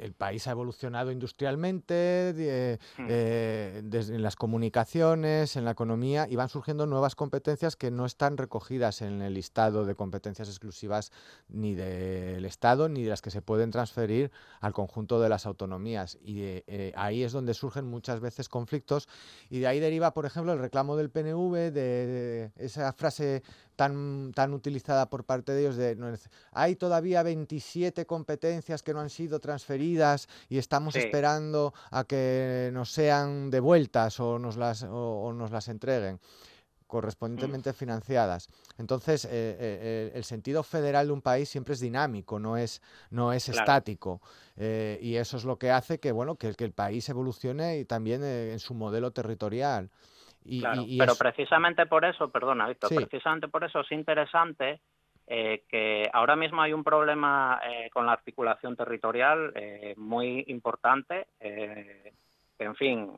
[0.00, 3.06] el país ha evolucionado industrialmente, hmm.
[3.08, 8.36] eh, en las comunicaciones, en la economía, y van surgiendo nuevas competencias que no están
[8.36, 11.12] recogidas en el listado de competencias exclusivas
[11.48, 16.18] ni del Estado ni de las que se pueden transferir al conjunto de las autonomías.
[16.22, 19.08] Y eh, ahí es donde surgen muchas veces conflictos,
[19.50, 23.42] y de ahí deriva, por ejemplo, el reclamo del PNV de esa frase
[23.78, 25.96] tan, tan utilizada por parte de ellos de
[26.50, 32.90] hay todavía 27 competencias que no han sido transferidas y estamos esperando a que nos
[32.90, 36.18] sean devueltas o nos las, o, nos las entreguen
[36.88, 38.48] correspondientemente financiadas.
[38.78, 43.32] Entonces, eh, eh, el sentido federal de un país siempre es dinámico, no es, no
[43.32, 44.22] es estático.
[44.56, 47.84] Eh, y eso es lo que hace que, bueno, que, que el país evolucione y
[47.84, 49.90] también en su modelo territorial
[50.98, 54.80] pero precisamente por eso, perdona, Víctor, precisamente por eso es interesante
[55.30, 61.26] eh, que ahora mismo hay un problema eh, con la articulación territorial eh, muy importante.
[61.40, 63.12] en fin,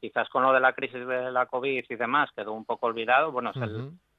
[0.00, 3.32] quizás con lo de la crisis de la COVID y demás quedó un poco olvidado.
[3.32, 3.56] Bueno, es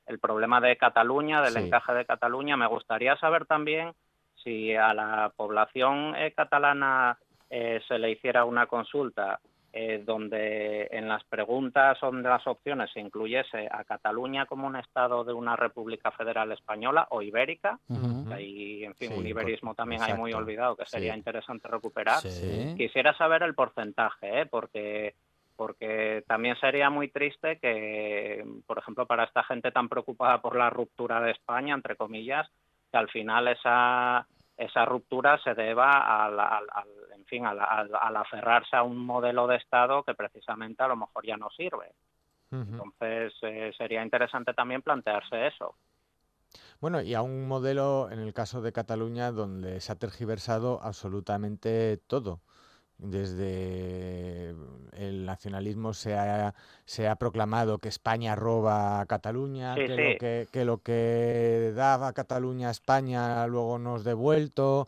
[0.07, 2.57] el, problema de Cataluña, del encaje de Cataluña.
[2.57, 3.93] Me gustaría saber también
[4.43, 7.17] si a la población catalana
[7.49, 9.39] se le hiciera una consulta
[9.75, 14.75] eh, donde en las preguntas o de las opciones se incluyese a Cataluña como un
[14.75, 17.79] Estado de una República Federal Española o ibérica,
[18.39, 22.21] y en fin, un iberismo también hay muy olvidado que sería interesante recuperar.
[22.77, 24.45] Quisiera saber el porcentaje, ¿eh?
[24.45, 25.15] porque
[25.55, 30.69] porque también sería muy triste que, por ejemplo, para esta gente tan preocupada por la
[30.69, 32.47] ruptura de España, entre comillas,
[32.91, 36.65] que al final esa esa ruptura se deba al,
[37.15, 37.59] en fin, al,
[38.17, 41.91] aferrarse a un modelo de Estado que precisamente a lo mejor ya no sirve.
[42.51, 45.75] Entonces eh, sería interesante también plantearse eso.
[46.79, 51.97] Bueno, y a un modelo, en el caso de Cataluña, donde se ha tergiversado absolutamente
[51.97, 52.41] todo
[53.03, 54.55] desde
[54.93, 60.47] el nacionalismo se ha, se ha proclamado que España roba a Cataluña, que, Lo que,
[60.51, 64.87] que, lo que daba Cataluña a España luego nos devuelto.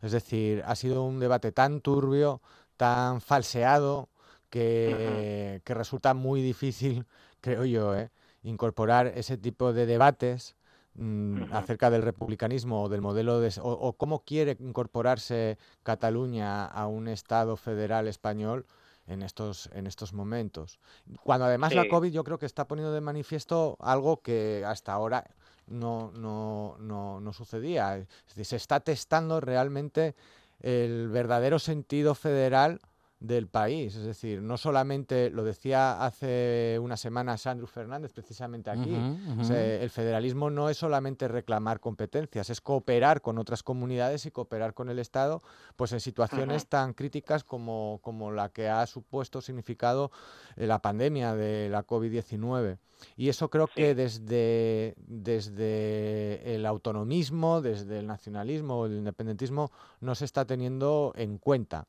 [0.00, 2.40] Es decir, ha sido un debate tan turbio,
[2.76, 4.08] tan falseado,
[4.48, 7.06] que, que resulta muy difícil,
[7.40, 8.10] creo yo, ¿eh?
[8.42, 10.56] incorporar ese tipo de debates
[10.94, 17.06] Mm, acerca del republicanismo o del modelo de, o, cómo quiere incorporarse Cataluña a un
[17.06, 18.66] Estado federal español
[19.06, 20.80] en estos, en estos momentos.
[21.22, 25.24] Cuando además la COVID yo creo que está poniendo de manifiesto algo que hasta ahora
[25.68, 27.96] no, no, no, no sucedía.
[27.96, 30.16] Es decir, se está testando realmente
[30.60, 32.80] el verdadero sentido federal
[33.20, 33.94] del país.
[33.94, 38.96] Es decir, no solamente, lo decía hace unas semanas Andrew Fernández, precisamente aquí,
[39.50, 44.88] el federalismo no es solamente reclamar competencias, es cooperar con otras comunidades y cooperar con
[44.88, 45.42] el Estado,
[45.76, 50.10] pues en situaciones tan críticas como, como la que ha supuesto significado
[50.56, 52.78] eh, la pandemia de la COVID-19.
[53.16, 60.24] Y eso creo que desde, desde el autonomismo, desde el nacionalismo, el independentismo, no se
[60.24, 61.86] está teniendo en cuenta.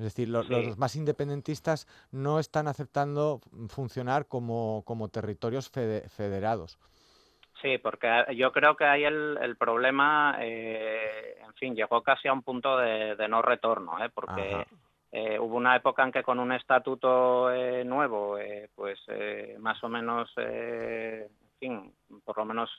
[0.00, 6.78] Es decir, los más independentistas no están aceptando funcionar como, como territorios federados.
[7.60, 12.42] Sí, porque yo creo que ahí el, problema, eh, en fin, llegó casi a un
[12.42, 14.08] punto de, no retorno, ¿eh?
[14.08, 14.66] porque
[15.12, 18.38] eh, hubo una época en que con un estatuto eh, nuevo,
[18.74, 18.98] pues
[19.58, 22.70] más o menos, en fin, por lo menos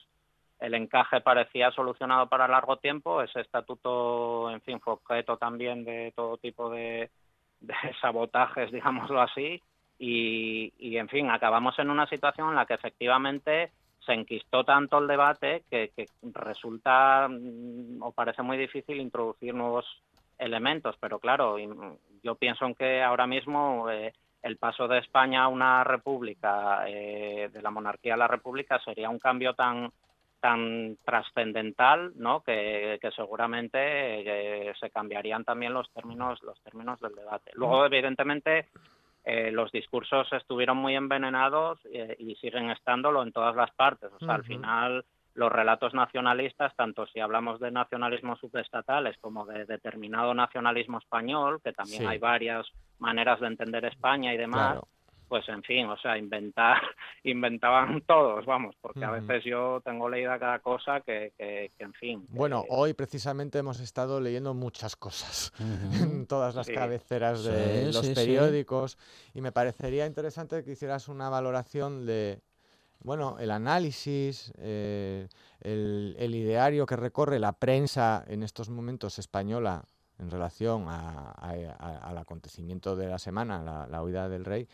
[0.61, 3.21] el encaje parecía solucionado para largo tiempo.
[3.21, 7.09] Ese estatuto, en fin, fue objeto también de todo tipo de,
[8.01, 9.61] sabotajes, digámoslo así.
[9.97, 13.71] Y, en fin, acabamos en una situación en la que efectivamente
[14.03, 15.91] se enquistó tanto el debate que,
[16.23, 19.85] resulta mm, o parece muy difícil introducir nuevos
[20.39, 20.95] elementos.
[20.99, 21.57] Pero claro,
[22.23, 27.49] yo pienso en que ahora mismo eh, el paso de España a una república, eh,
[27.51, 29.91] de la monarquía a la república, sería un cambio tan
[30.41, 37.51] tan trascendental no que, seguramente eh, se cambiarían también los términos los términos del debate.
[37.53, 38.67] Luego evidentemente
[39.23, 44.11] eh, los discursos estuvieron muy envenenados eh, y siguen estándolo en todas las partes.
[44.11, 49.65] O sea al final los relatos nacionalistas, tanto si hablamos de nacionalismo subestatales como de
[49.65, 52.67] determinado nacionalismo español, que también hay varias
[52.99, 54.79] maneras de entender España y demás,
[55.31, 56.81] pues en fin, o sea, inventar,
[57.23, 62.25] inventaban todos, vamos, porque a veces yo tengo leída cada cosa que, que, en fin.
[62.27, 65.53] Bueno, hoy precisamente hemos estado leyendo muchas cosas
[66.01, 68.97] en todas las cabeceras de los periódicos
[69.33, 72.41] y me parecería interesante que hicieras una valoración de,
[72.99, 75.29] bueno, el análisis, eh,
[75.61, 79.85] el, ideario que recorre la prensa en estos momentos española
[80.19, 84.67] en relación al acontecimiento de la semana, la, la huida del rey,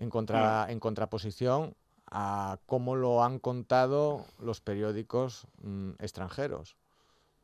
[0.00, 1.74] en, contra, en contraposición
[2.10, 6.76] a cómo lo han contado los periódicos mm, extranjeros,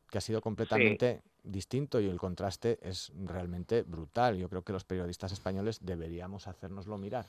[0.09, 4.37] que ha sido completamente distinto y el contraste es realmente brutal.
[4.37, 7.25] Yo creo que los periodistas españoles deberíamos hacérnoslo mirar.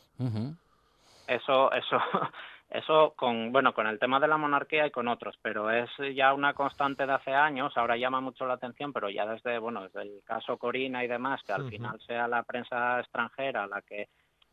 [1.28, 1.98] Eso, eso,
[2.70, 6.32] eso con, bueno, con el tema de la monarquía y con otros, pero es ya
[6.32, 10.02] una constante de hace años, ahora llama mucho la atención, pero ya desde, bueno, desde
[10.02, 14.08] el caso Corina y demás, que al final sea la prensa extranjera la que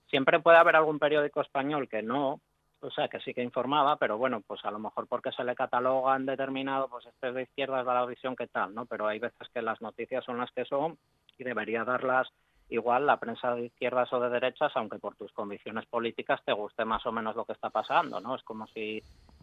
[0.09, 2.39] Siempre puede haber algún periódico español que no,
[2.81, 5.55] o sea, que sí que informaba, pero bueno, pues a lo mejor porque se le
[5.55, 8.85] catalogan determinado, pues este es de izquierdas, da la visión que tal, ¿no?
[8.85, 10.97] Pero hay veces que las noticias son las que son
[11.37, 12.27] y debería darlas
[12.69, 16.85] igual la prensa de izquierdas o de derechas, aunque por tus convicciones políticas te guste
[16.85, 18.35] más o menos lo que está pasando, ¿no?
[18.35, 19.01] Es como si,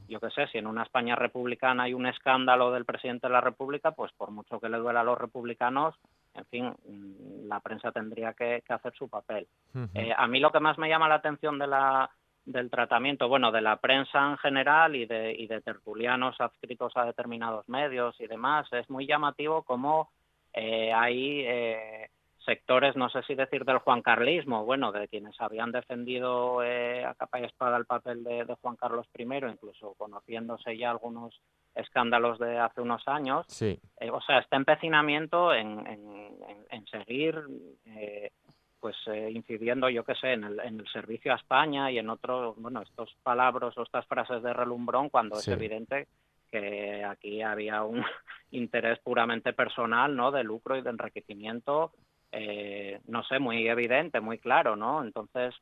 [0.08, 3.40] yo qué sé, si en una España republicana hay un escándalo del presidente de la
[3.40, 5.94] República, pues por mucho que le duela a los republicanos,
[6.34, 9.46] en fin, mm, la prensa tendría que, hacer su papel.
[9.94, 12.10] Eh, a mí lo que más me llama la atención de la,
[12.44, 17.04] del tratamiento, bueno, de la prensa en general y de, y de tertulianos adscritos a
[17.04, 20.10] determinados medios y demás, es muy llamativo cómo
[20.52, 22.10] eh, hay eh,
[22.44, 27.44] sectores, no sé si decir del juancarlismo, bueno, de quienes habían defendido a capa y
[27.44, 31.40] espada el papel de, de Juan Carlos I, incluso conociéndose ya algunos
[31.74, 33.46] escándalos de hace unos años.
[33.48, 33.78] Sí.
[34.00, 37.42] Eh, o sea, este empecinamiento en, en, seguir
[37.86, 38.30] eh,
[38.80, 42.10] pues eh, incidiendo, yo qué sé, en el, en el servicio a España y en
[42.10, 46.08] otros, bueno, estos palabras o estas frases de relumbrón cuando es evidente
[46.50, 48.04] que aquí había un
[48.50, 50.30] interés puramente personal, ¿no?
[50.30, 51.92] De lucro y de enriquecimiento,
[53.06, 55.02] no sé, muy evidente, muy claro, ¿no?
[55.02, 55.54] Entonces,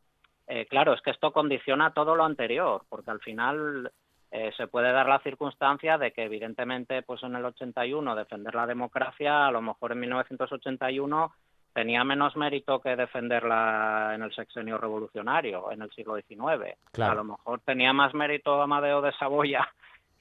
[0.68, 3.90] claro, es que esto condiciona todo lo anterior, porque al final
[4.33, 8.64] eh, se puede dar la circunstancia de que evidentemente pues en el 81 defender la
[8.64, 11.33] democracia a lo mejor en 1981
[11.74, 17.24] tenía menos mérito que defenderla en el sexenio revolucionario en el siglo XIX a lo
[17.24, 19.68] mejor tenía más mérito Amadeo de Saboya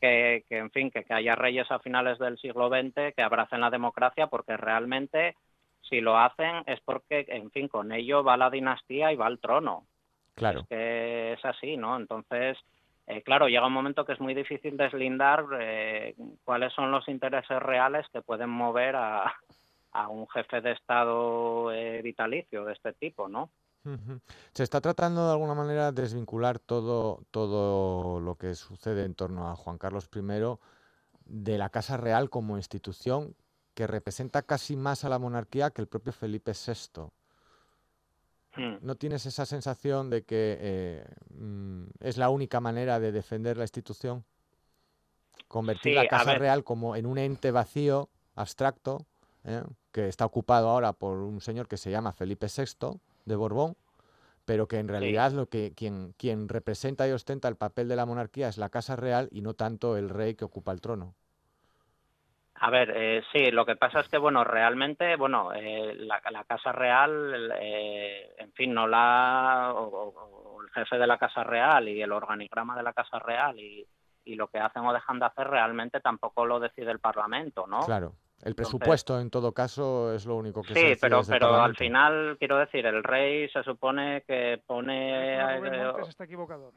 [0.01, 3.61] que, que en fin que, que haya reyes a finales del siglo XX que abracen
[3.61, 5.35] la democracia porque realmente
[5.89, 9.39] si lo hacen es porque en fin con ello va la dinastía y va el
[9.39, 9.85] trono.
[10.35, 10.61] Claro.
[10.61, 12.57] Es que es así no entonces
[13.09, 17.59] eh, claro, llega un momento que es muy difícil deslindar eh, cuáles son los intereses
[17.59, 19.33] reales que pueden mover a,
[20.09, 23.49] un jefe de Estado eh, vitalicio de este tipo, ¿no?
[24.53, 29.49] Se está tratando de alguna manera de desvincular todo, todo lo que sucede en torno
[29.49, 30.21] a Juan Carlos I
[31.25, 33.33] de la Casa Real como institución
[33.73, 37.11] que representa casi más a la monarquía que el propio Felipe VI.
[38.55, 38.77] Hmm.
[38.81, 41.05] ¿No tienes esa sensación de que eh,
[41.37, 44.25] mm, es la única manera de defender la institución?
[45.47, 49.05] Convertir la Casa Real como en un ente vacío, abstracto,
[49.43, 49.63] ¿eh?
[49.91, 53.75] que está ocupado ahora por un señor que se llama Felipe VI de Borbón,
[54.45, 58.05] pero que en realidad lo que quien, quien representa y ostenta el papel de la
[58.05, 61.13] monarquía es la Casa Real y no tanto el rey que ocupa el trono.
[62.61, 66.73] A ver, eh, sí, lo que pasa es que, bueno, realmente, bueno, eh, la, Casa
[66.73, 72.11] Real, eh, en fin, no la, o, el jefe de la Casa Real y el
[72.11, 73.87] organigrama de la Casa Real y,
[74.25, 77.79] y, lo que hacen o dejan de hacer realmente tampoco lo decide el Parlamento, ¿no?
[77.79, 78.15] Claro.
[78.43, 81.75] El presupuesto, en todo caso, es lo único que sí, se Sí, pero, pero al
[81.75, 85.59] final, quiero decir, el rey se supone que pone...
[86.03, 86.73] Se está equivocado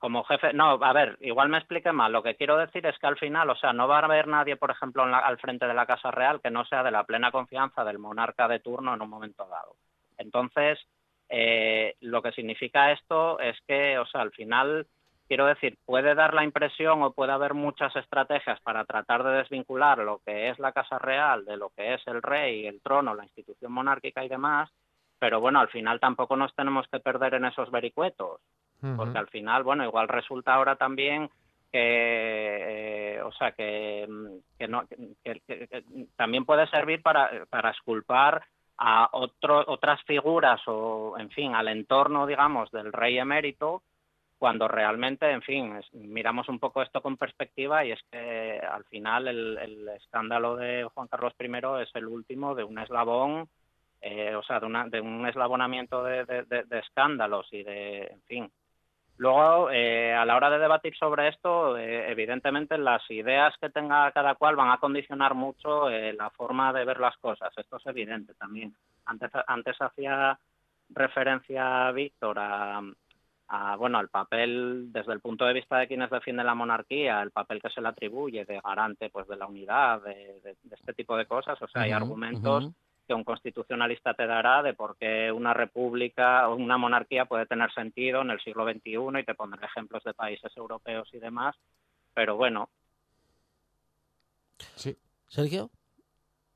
[0.00, 2.10] como jefe, no, a ver, igual me explique mal.
[2.10, 4.56] Lo que quiero decir es que al final, o sea, no va a haber nadie,
[4.56, 7.84] por ejemplo, al frente de la Casa Real que no sea de la plena confianza
[7.84, 9.76] del monarca de turno en un momento dado.
[10.16, 10.78] Entonces,
[11.28, 14.86] eh, lo que significa esto es que, o sea, al final,
[15.28, 19.98] quiero decir, puede dar la impresión o puede haber muchas estrategias para tratar de desvincular
[19.98, 23.24] lo que es la Casa Real de lo que es el rey, el trono, la
[23.24, 24.70] institución monárquica y demás,
[25.20, 28.40] pero bueno, al final tampoco nos tenemos que perder en esos vericuetos
[28.96, 31.28] porque al final, bueno, igual resulta ahora también
[31.70, 34.08] que, eh, o sea, que,
[34.58, 34.84] que no,
[35.22, 35.84] que,
[36.16, 38.42] también puede servir para, para esculpar
[38.78, 43.82] a otro, otras figuras o, en fin, al entorno, digamos, del rey emérito,
[44.38, 49.28] cuando realmente, en fin, miramos un poco esto con perspectiva y es que al final
[49.28, 53.48] el, escándalo de Juan Carlos I es el último de un eslabón,
[54.00, 58.52] eh, o sea, de, de un eslabonamiento de, escándalos y de, en fin.
[59.18, 64.10] Luego, eh, a la hora de debatir sobre esto, eh, evidentemente las ideas que tenga
[64.12, 67.52] cada cual van a condicionar mucho la forma de ver las cosas.
[67.54, 68.74] Esto es evidente también.
[69.04, 70.38] Antes, antes hacía
[70.88, 72.80] referencia Víctor a,
[73.76, 77.60] bueno, al papel, desde el punto de vista de quienes defienden la monarquía, el papel
[77.60, 81.60] que se le atribuye de garante pues de la unidad, de, este tipo de cosas.
[81.60, 82.70] O sea, hay argumentos
[83.10, 87.72] que un constitucionalista te dará de por qué una república o una monarquía puede tener
[87.72, 91.56] sentido en el siglo XXI y te pondré ejemplos de países europeos y demás.
[92.14, 92.68] Pero bueno.
[94.76, 94.96] Sí.
[95.26, 95.70] Sergio.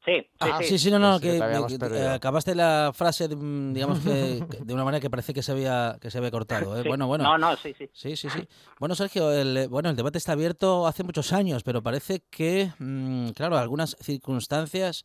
[0.04, 4.74] Sí, sí, ah, sí, sí, no, no, que, acabaste la frase, mm, digamos que, de
[4.74, 6.78] una manera que parece que se había que se había cortado.
[6.78, 6.84] ¿eh?
[6.86, 7.24] Bueno, bueno.
[7.24, 7.88] No, no, sí, sí.
[7.92, 8.46] Sí, sí, sí.
[8.78, 13.30] Bueno, Sergio, el, bueno, el debate está abierto hace muchos años, pero parece que, mm,
[13.30, 15.04] claro, algunas circunstancias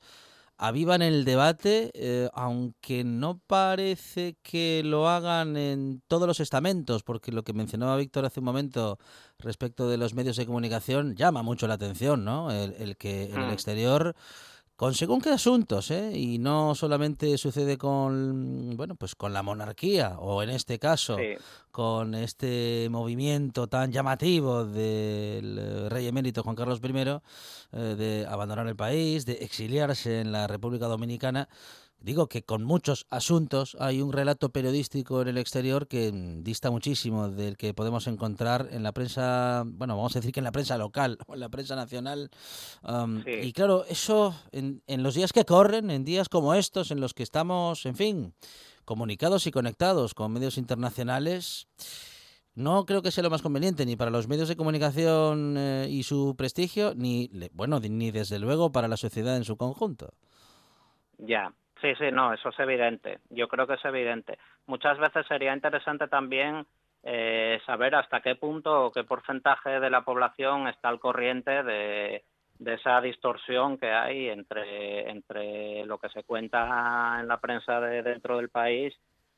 [0.59, 7.31] avivan el debate, eh, aunque no parece que lo hagan en todos los estamentos, porque
[7.31, 8.99] lo que mencionaba Víctor hace un momento
[9.39, 12.51] respecto de los medios de comunicación llama mucho la atención, ¿no?
[12.51, 13.51] El, el que en el mm.
[13.51, 14.15] exterior
[14.79, 16.13] con según qué asuntos, ¿eh?
[16.15, 21.17] Y no solamente sucede con, bueno, pues con la monarquía, o en este caso,
[21.69, 28.67] con este movimiento tan llamativo del eh, rey emérito Juan Carlos I, eh, de abandonar
[28.67, 31.49] el país, de exiliarse en la República Dominicana,
[32.01, 37.27] Digo que con muchos asuntos hay un relato periodístico en el exterior que dista muchísimo
[37.27, 40.77] del que podemos encontrar en la prensa, bueno, vamos a decir que en la prensa
[40.77, 42.29] local o en la prensa nacional.
[43.25, 47.13] Y claro, eso en, en los días que corren, en días como estos, en los
[47.13, 48.33] que estamos, en fin,
[48.85, 51.67] comunicados y conectados con medios internacionales,
[52.55, 56.03] no creo que sea lo más conveniente ni para los medios de comunicación eh, y
[56.03, 60.13] su prestigio, ni, bueno, ni desde luego para la sociedad en su conjunto.
[61.17, 63.19] Ya, Sí, sí, no, eso es evidente.
[63.29, 64.37] Yo creo que es evidente.
[64.67, 66.65] Muchas veces sería interesante también
[67.03, 72.23] eh, saber hasta qué punto o qué porcentaje de la población está al corriente de,
[72.65, 78.35] esa distorsión que hay entre, entre lo que se cuenta en la prensa de dentro
[78.35, 78.93] del país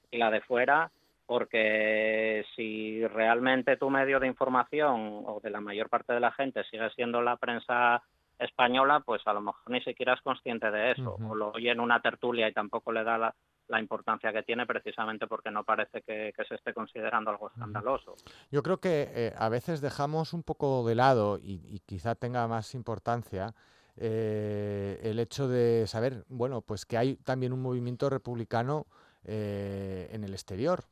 [0.10, 0.89] y la de fuera,
[1.28, 6.64] porque si realmente tu medio de información o de la mayor parte de la gente
[6.64, 8.02] sigue siendo la prensa
[8.42, 11.80] española, pues a lo mejor ni siquiera es consciente de eso, o lo oye en
[11.80, 13.36] una tertulia y tampoco le da la,
[13.80, 18.16] importancia que tiene precisamente porque no parece que, se esté considerando algo escandaloso.
[18.52, 22.76] Yo creo que eh, a veces dejamos un poco de lado y, quizá tenga más
[22.76, 23.54] importancia
[23.96, 28.88] eh, el hecho de saber, bueno, pues que hay también un movimiento republicano
[29.24, 30.84] eh, en el exterior.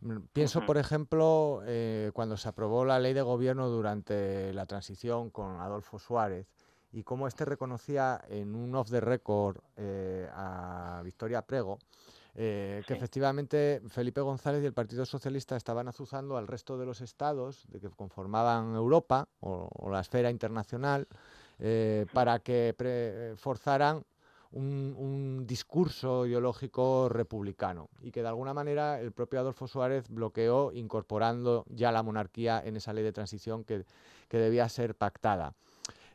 [0.00, 1.62] Mm, pienso, por ejemplo,
[2.12, 6.48] cuando se aprobó la ley de gobierno durante la transición con Adolfo Suárez,
[6.96, 11.78] y cómo este reconocía en un off the record eh, a Victoria Prego
[12.34, 17.02] eh, que efectivamente Felipe González y el Partido Socialista estaban azuzando al resto de los
[17.02, 21.06] estados de que conformaban Europa o, la esfera internacional
[21.58, 24.02] eh, para que forzaran
[24.52, 30.72] un, un, discurso ideológico republicano y que de alguna manera el propio Adolfo Suárez bloqueó
[30.72, 33.84] incorporando ya la monarquía en esa ley de transición que,
[34.28, 35.54] que debía ser pactada.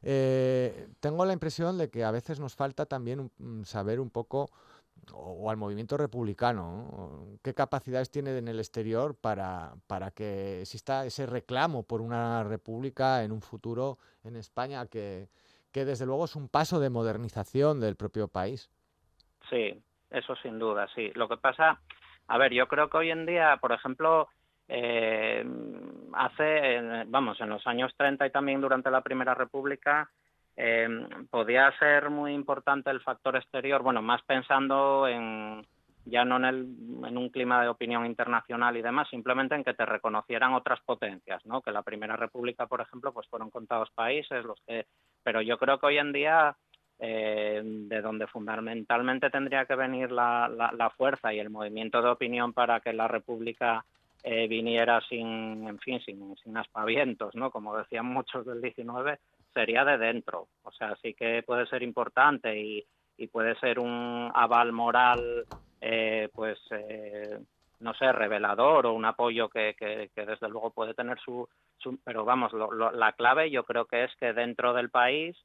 [0.03, 4.49] Eh, tengo la impresión de que a veces nos falta también mm, saber un poco,
[5.13, 11.25] o, al movimiento republicano, qué capacidades tiene en el exterior para, para que exista ese
[11.25, 15.29] reclamo por una república en un futuro en España que,
[15.71, 18.69] que desde luego es un paso de modernización del propio país.
[19.49, 21.11] Sí, eso sin duda, sí.
[21.15, 21.79] Lo que pasa,
[22.27, 24.27] a ver, yo creo que hoy en día, por ejemplo,
[24.67, 25.45] eh,
[26.13, 30.09] hace, vamos, en los años 30 y también durante la Primera República,
[30.55, 30.87] eh,
[31.29, 35.65] podía ser muy importante el factor exterior, bueno, más pensando en
[36.05, 36.57] ya no en, el,
[37.05, 41.45] en un clima de opinión internacional y demás, simplemente en que te reconocieran otras potencias,
[41.45, 41.61] ¿no?
[41.61, 44.87] Que la Primera República, por ejemplo, pues fueron contados países, los que,
[45.23, 46.55] pero yo creo que hoy en día
[46.99, 52.53] eh, de donde fundamentalmente tendría que venir la, la, fuerza y el movimiento de opinión
[52.53, 53.85] para que la República
[54.23, 57.49] eh, viniera sin, en fin, sin, sin aspavientos, ¿no?
[57.49, 59.19] Como decían muchos del 19,
[59.53, 60.47] sería de dentro.
[60.63, 62.85] O sea, sí que puede ser importante y,
[63.17, 65.45] y puede ser un aval moral,
[65.81, 67.39] eh, pues, eh,
[67.79, 71.49] no sé, revelador o un apoyo que, que, desde luego puede tener su...
[71.79, 72.51] su pero vamos,
[72.93, 75.35] la clave yo creo que es que dentro del país,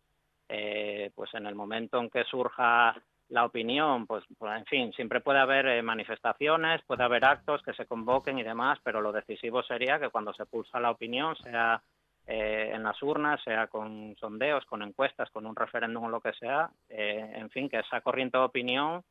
[0.47, 2.95] pues en el momento en que surja
[3.29, 7.74] la opinión, pues, pues, en fin, siempre puede haber eh, manifestaciones, puede haber actos que
[7.74, 11.83] se convoquen y demás, pero lo decisivo sería que cuando se pulsa la opinión, sea
[12.27, 16.33] eh, en las urnas, sea con sondeos, con encuestas, con un referéndum o lo que
[16.35, 19.03] sea, eh, en fin, que esa corriente de opinión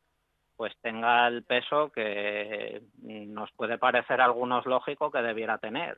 [0.56, 5.98] pues tenga el peso que nos puede parecer a algunos lógico que debiera tener.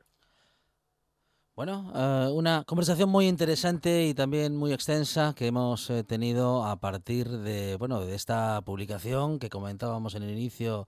[1.58, 6.76] Bueno, eh, una conversación muy interesante y también muy extensa que hemos eh, tenido a
[6.76, 10.86] partir de bueno de esta publicación que comentábamos en el inicio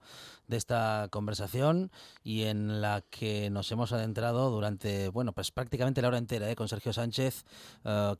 [0.51, 1.91] de esta conversación
[2.23, 6.55] y en la que nos hemos adentrado durante bueno pues prácticamente la hora entera eh,
[6.55, 7.45] con Sergio Sánchez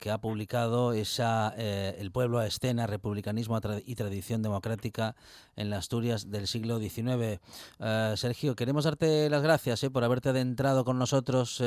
[0.00, 5.14] que ha publicado esa el pueblo a escena republicanismo y tradición democrática
[5.56, 7.40] en las Asturias del siglo XIX.
[8.16, 11.62] Sergio, queremos darte las gracias por haberte adentrado con nosotros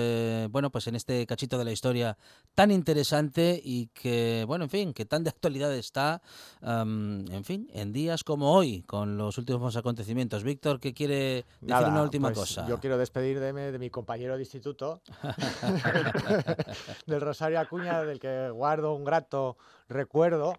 [0.50, 2.18] bueno pues en este cachito de la historia
[2.56, 6.22] tan interesante y que, bueno, en fin, que tan de actualidad está,
[6.62, 10.44] en fin, en días como hoy, con los últimos acontecimientos.
[10.56, 12.66] Víctor, ¿qué quiere decir una última pues cosa?
[12.66, 15.02] Yo quiero despedirme de mi compañero de instituto,
[17.06, 19.58] del Rosario Acuña, del que guardo un grato
[19.90, 20.54] recuerdo.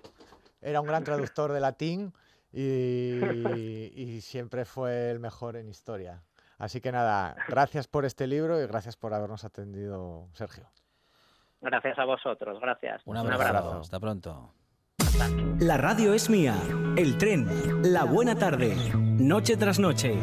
[0.60, 2.12] Era un gran traductor de latín
[2.52, 6.22] y siempre fue el mejor en historia.
[6.58, 10.68] Así que nada, gracias por este libro y gracias por habernos atendido, Sergio.
[11.62, 13.00] Gracias a vosotros, gracias.
[13.06, 13.80] Un abrazo.
[13.80, 14.52] Hasta pronto.
[15.58, 16.56] La radio es mía,
[16.96, 17.48] el tren,
[17.82, 20.14] la buena tarde, noche tras noche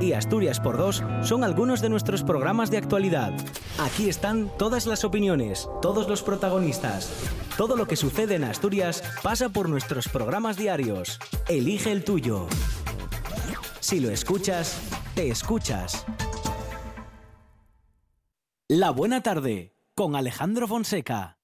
[0.00, 3.32] y Asturias por dos son algunos de nuestros programas de actualidad.
[3.78, 7.10] Aquí están todas las opiniones, todos los protagonistas.
[7.56, 11.18] Todo lo que sucede en Asturias pasa por nuestros programas diarios.
[11.48, 12.46] Elige el tuyo.
[13.80, 14.80] Si lo escuchas,
[15.14, 16.04] te escuchas.
[18.68, 21.41] La buena tarde con Alejandro Fonseca.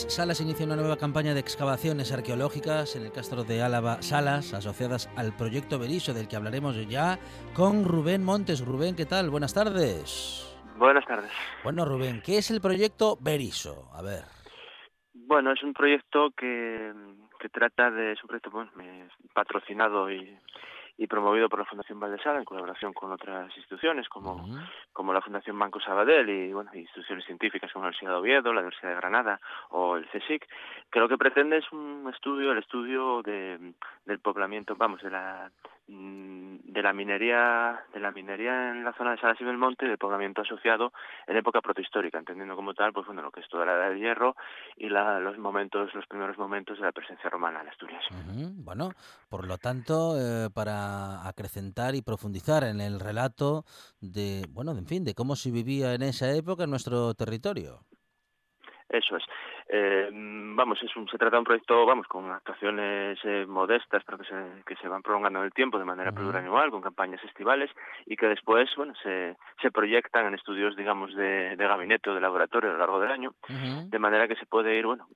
[0.00, 5.10] Salas inicia una nueva campaña de excavaciones arqueológicas en el castro de Álava Salas, asociadas
[5.16, 7.18] al proyecto Beriso, del que hablaremos ya
[7.54, 8.64] con Rubén Montes.
[8.64, 9.28] Rubén, ¿qué tal?
[9.28, 10.56] Buenas tardes.
[10.78, 11.30] Buenas tardes.
[11.62, 13.90] Bueno, Rubén, ¿qué es el proyecto Beriso?
[13.92, 14.24] A ver.
[15.12, 16.92] Bueno, es un proyecto que,
[17.38, 18.50] que trata de, es un proyecto
[19.34, 20.38] patrocinado y
[20.96, 24.46] y promovido por la Fundación Valdesada en colaboración con otras instituciones como,
[24.92, 28.60] como la Fundación Banco Sabadell y bueno, instituciones científicas como la Universidad de Oviedo, la
[28.60, 29.40] Universidad de Granada
[29.70, 30.46] o el CSIC,
[30.90, 33.74] que lo que pretende es un estudio, el estudio de,
[34.04, 35.50] del poblamiento, vamos, de la
[35.86, 40.42] de la minería de la minería en la zona de Salas y Belmonte del poblamiento
[40.42, 40.92] asociado
[41.26, 43.98] en época protohistórica entendiendo como tal pues bueno lo que es toda la edad del
[43.98, 44.36] hierro
[44.76, 48.04] y la, los momentos los primeros momentos de la presencia romana en Asturias.
[48.64, 48.92] Bueno
[49.28, 53.64] por lo tanto eh, para acrecentar y profundizar en el relato
[54.00, 57.80] de bueno en fin de cómo se vivía en esa época en nuestro territorio
[58.92, 59.24] eso es.
[59.68, 64.18] Eh, vamos, es un, se trata de un proyecto, vamos, con actuaciones eh, modestas, pero
[64.18, 67.70] que se, que se van prolongando en el tiempo de manera plurianual, con campañas estivales
[68.06, 72.20] y que después, bueno, se, se proyectan en estudios, digamos, de, de gabinete o de
[72.20, 75.08] laboratorio a lo largo del año, de manera que se puede ir, bueno,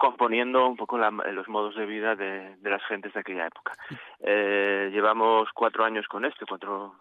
[0.00, 3.74] componiendo un poco los modos de vida de, de, las gentes de aquella época.
[4.20, 6.94] Eh, llevamos cuatro años con esto, cuatro,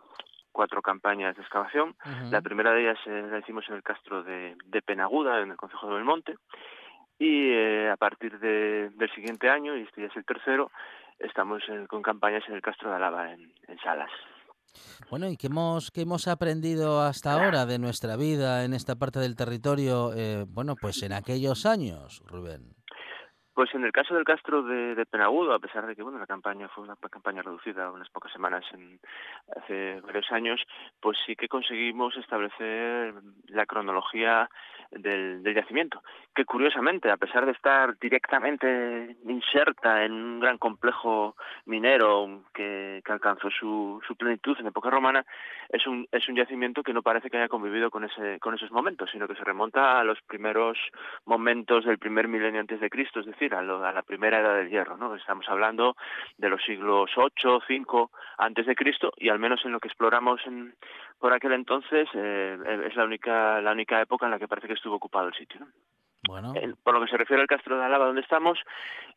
[0.59, 1.95] cuatro campañas de excavación.
[2.31, 5.55] La primera de ellas eh, la hicimos en el castro de, de Penaguda, en el
[5.55, 6.35] Concejo de Belmonte.
[7.17, 10.69] Y eh, a partir de, del siguiente año, y este ya es el tercero,
[11.17, 14.11] estamos con campañas en el castro de Alaba, en, Salas.
[15.09, 19.19] Bueno, ¿y qué hemos, qué hemos aprendido hasta ahora de nuestra vida en esta parte
[19.19, 22.75] del territorio, eh, bueno, pues en aquellos años, Rubén?
[23.59, 26.69] Pues en el caso del Castro de, Penagudo, a pesar de que bueno la campaña
[26.69, 28.63] fue una campaña reducida unas pocas semanas
[29.53, 30.61] hace varios años,
[31.01, 33.15] pues sí que conseguimos establecer
[33.49, 34.49] la cronología
[34.91, 36.01] del, yacimiento,
[36.33, 41.35] que curiosamente, a pesar de estar directamente inserta en un gran complejo
[41.65, 45.25] minero que, que alcanzó su, su, plenitud en época romana,
[45.69, 48.71] es un, es un yacimiento que no parece que haya convivido con, ese, con esos
[48.71, 50.77] momentos, sino que se remonta a los primeros
[51.25, 54.97] momentos del primer milenio antes de Cristo, es decir, a, la primera edad del hierro.
[54.97, 55.15] ¿no?
[55.15, 55.95] Estamos hablando
[56.37, 60.41] de los siglos 8, 5 antes de Cristo y al menos en lo que exploramos
[60.45, 60.75] en,
[61.19, 64.73] por aquel entonces eh, es la única, la única época en la que parece que
[64.73, 65.59] estuvo ocupado el sitio.
[65.59, 65.67] ¿no?
[66.27, 66.53] Bueno.
[66.83, 68.59] por lo que se refiere al Castro de Alaba, donde estamos,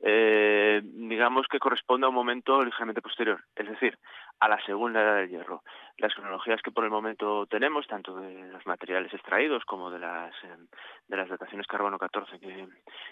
[0.01, 3.99] eh, digamos que corresponde a un momento ligeramente posterior, es decir,
[4.43, 5.63] a la segunda edad del hierro.
[5.99, 10.35] Las cronologías que por el momento tenemos, tanto de los materiales extraídos como de las,
[10.43, 10.57] eh,
[11.07, 12.67] de las dataciones carbono 14 que,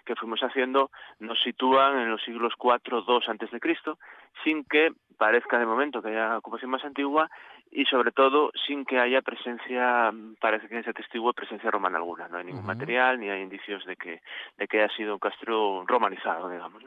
[0.05, 3.97] que fuimos haciendo, nos sitúan en los siglos 4, 2 antes de Cristo,
[4.43, 7.31] sin que parezca de momento que haya ocupación más antigua
[7.71, 12.27] y sobre todo sin que haya presencia, parece que se atestigue presencia romana alguna.
[12.27, 14.21] No hay ningún material ni hay indicios de que,
[14.59, 16.83] de que haya sido un castro romanizado, digamos.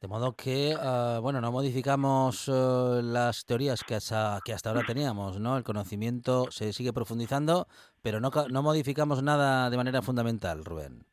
[0.00, 4.82] De modo que, ah, bueno, no modificamos eh, las teorías que hasta, que hasta ahora
[4.86, 5.58] teníamos, ¿no?
[5.58, 7.68] El conocimiento se sigue profundizando,
[8.00, 11.04] pero no, no modificamos nada de manera fundamental, Rubén.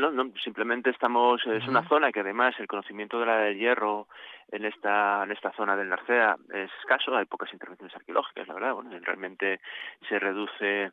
[0.00, 4.08] Bueno, no, simplemente estamos, es una zona que además el conocimiento de la del hierro
[4.50, 8.72] en esta, en esta zona del Narcea es escaso, hay pocas intervenciones arqueológicas, la verdad,
[8.72, 9.60] bueno, realmente
[10.08, 10.90] se reduce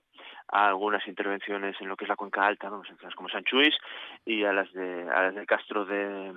[0.50, 2.84] a algunas intervenciones en lo que es la cuenca alta, ¿no?
[3.16, 3.76] como San Chuis
[4.26, 6.34] y a las de, a las del Castro de,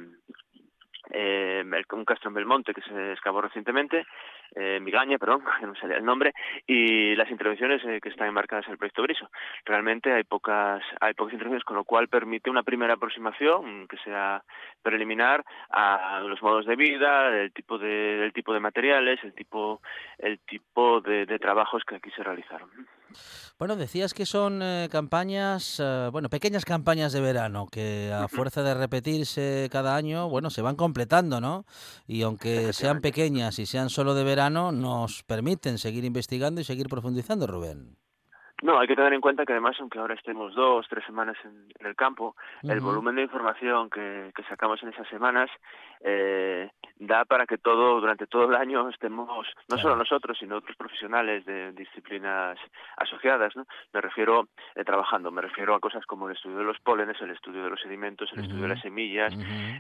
[1.11, 4.07] eh, un castro en Belmonte que se excavó recientemente,
[4.55, 6.33] eh, Migaña, perdón, que no salía el nombre,
[6.67, 9.31] y las intervenciones eh, que están enmarcadas en el proyecto Briso.
[9.65, 14.43] Realmente hay pocas, hay pocas intervenciones, con lo cual permite una primera aproximación que sea
[14.83, 19.81] preliminar a los modos de vida, el tipo de, el tipo de materiales, el tipo,
[20.19, 22.71] el tipo de trabajos que aquí se realizaron.
[23.59, 28.63] Bueno, decías que son eh, campañas, eh, bueno, pequeñas campañas de verano que a fuerza
[28.63, 31.67] de repetirse cada año, bueno, se van completando, ¿no?
[32.07, 36.89] Y aunque sean pequeñas y sean solo de verano, nos permiten seguir investigando y seguir
[36.89, 38.00] profundizando, Rubén.
[38.63, 41.69] No, hay que tener en cuenta que además, aunque ahora estemos dos, tres semanas en,
[41.87, 45.51] el campo, el volumen de información que, que, sacamos en esas semanas
[46.01, 50.77] eh, da para que todo durante todo el año estemos, no solo nosotros, sino otros
[50.77, 52.59] profesionales de disciplinas
[52.99, 53.67] asociadas, ¿no?
[53.93, 57.31] Me refiero, eh, trabajando, me refiero a cosas como el estudio de los pólenes, el
[57.31, 59.35] estudio de los sedimentos, el estudio de las semillas,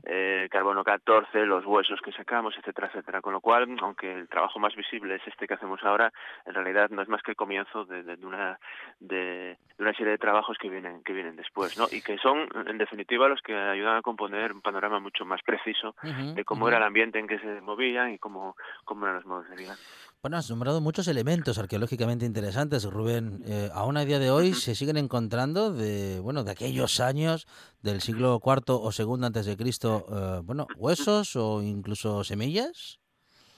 [0.05, 3.21] eh, carbono 14, los huesos que sacamos, etcétera, etcétera.
[3.21, 6.11] Con lo cual, aunque el trabajo más visible es este que hacemos ahora,
[6.47, 8.59] en realidad no es más que el comienzo de, de una
[9.01, 11.87] de, una serie de trabajos que vienen que vienen después, ¿no?
[11.91, 15.95] Y que son, en definitiva, los que ayudan a componer un panorama mucho más preciso
[16.35, 19.49] de cómo era el ambiente en que se movían y cómo, cómo eran los modos
[19.49, 19.75] de vida.
[20.23, 23.43] Bueno, has nombrado muchos elementos arqueológicamente interesantes, Rubén.
[23.47, 27.47] Eh, aún a día de hoy se siguen encontrando de, bueno, de aquellos años
[27.81, 33.00] del siglo IV o segundo antes de Cristo, eh, bueno, huesos o incluso semillas.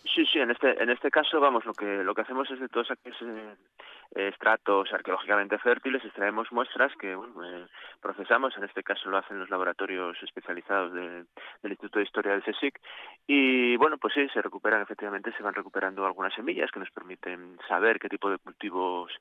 [0.04, 2.68] Sí, sí, en este, en este caso, vamos, lo que, lo que hacemos es de
[2.68, 7.66] todos aquellos eh, estratos arqueológicamente fértiles, extraemos muestras que eh,
[8.00, 11.26] procesamos, en este caso lo hacen los laboratorios especializados del
[11.62, 12.80] Instituto de Historia del CSIC,
[13.28, 17.58] y bueno, pues sí, se recuperan, efectivamente, se van recuperando algunas semillas que nos permiten
[17.68, 19.12] saber qué tipo de cultivos,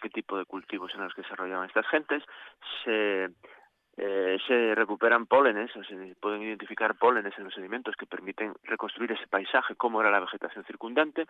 [0.00, 2.22] qué tipo de cultivos en los que desarrollaban estas gentes,
[2.84, 3.28] se
[3.98, 9.10] eh, se recuperan pólenes, o se pueden identificar pólenes en los sedimentos que permiten reconstruir
[9.12, 11.26] ese paisaje, cómo era la vegetación circundante,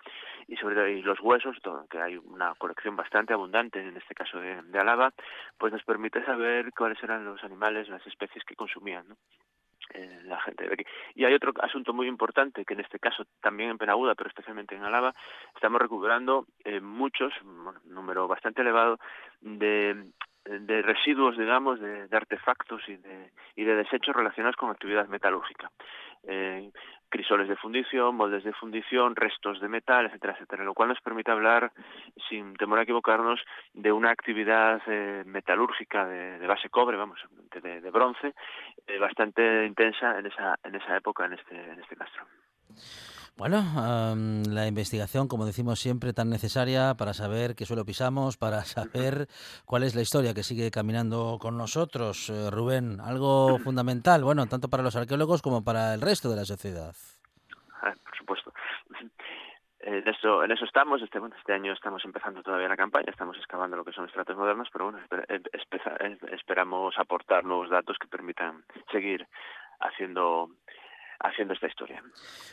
[0.47, 1.57] y sobre todo los huesos,
[1.89, 5.13] que hay una colección bastante abundante, en este caso de, de Alaba,
[5.57, 9.07] pues nos permite saber cuáles eran los animales, las especies que consumían.
[9.95, 10.85] Eh, la gente de aquí.
[11.15, 14.75] Y hay otro asunto muy importante que en este caso también en Penaguda, pero especialmente
[14.75, 15.15] en Alaba,
[15.55, 18.99] estamos recuperando eh, muchos, un número bastante elevado
[19.41, 20.13] de
[20.49, 25.71] de residuos, digamos, de, artefactos y de, y de desechos relacionados con actividad metalúrgica.
[26.25, 26.71] Eh,
[27.09, 31.31] crisoles de fundición, moldes de fundición, restos de metal, etcétera, etcétera, lo cual nos permite
[31.31, 31.73] hablar,
[32.29, 33.41] sin temor a equivocarnos,
[33.73, 37.19] de una actividad eh, metalúrgica de, base cobre, vamos,
[37.63, 38.35] de, bronce,
[38.87, 42.25] eh, bastante intensa en esa, en esa época, en este, en este castro.
[43.39, 43.63] Bueno,
[44.51, 49.29] la investigación, como decimos siempre, tan necesaria para saber qué suelo pisamos, para saber
[49.65, 52.31] cuál es la historia que sigue caminando con nosotros.
[52.31, 56.45] Eh, Rubén, algo fundamental, bueno, tanto para los arqueólogos como para el resto de la
[56.45, 56.97] sociedad.
[57.81, 58.53] Ah, por supuesto.
[59.83, 61.01] En eso, en eso estamos.
[61.01, 64.37] Este, bueno, este año estamos empezando todavía la campaña, estamos excavando lo que son estratos
[64.37, 64.99] modernos, pero bueno,
[66.33, 69.29] esperamos aportar nuevos datos que permitan seguir
[69.79, 70.51] haciendo
[71.21, 72.03] haciendo esta historia.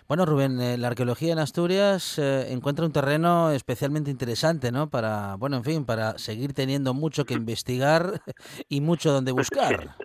[0.08, 4.90] Bueno, Rubén, eh, la arqueología en Asturias eh, encuentra un terreno especialmente interesante, ¿no?
[4.90, 8.22] Para, bueno, en fin, para seguir teniendo mucho que investigar
[8.70, 9.96] y mucho donde buscar.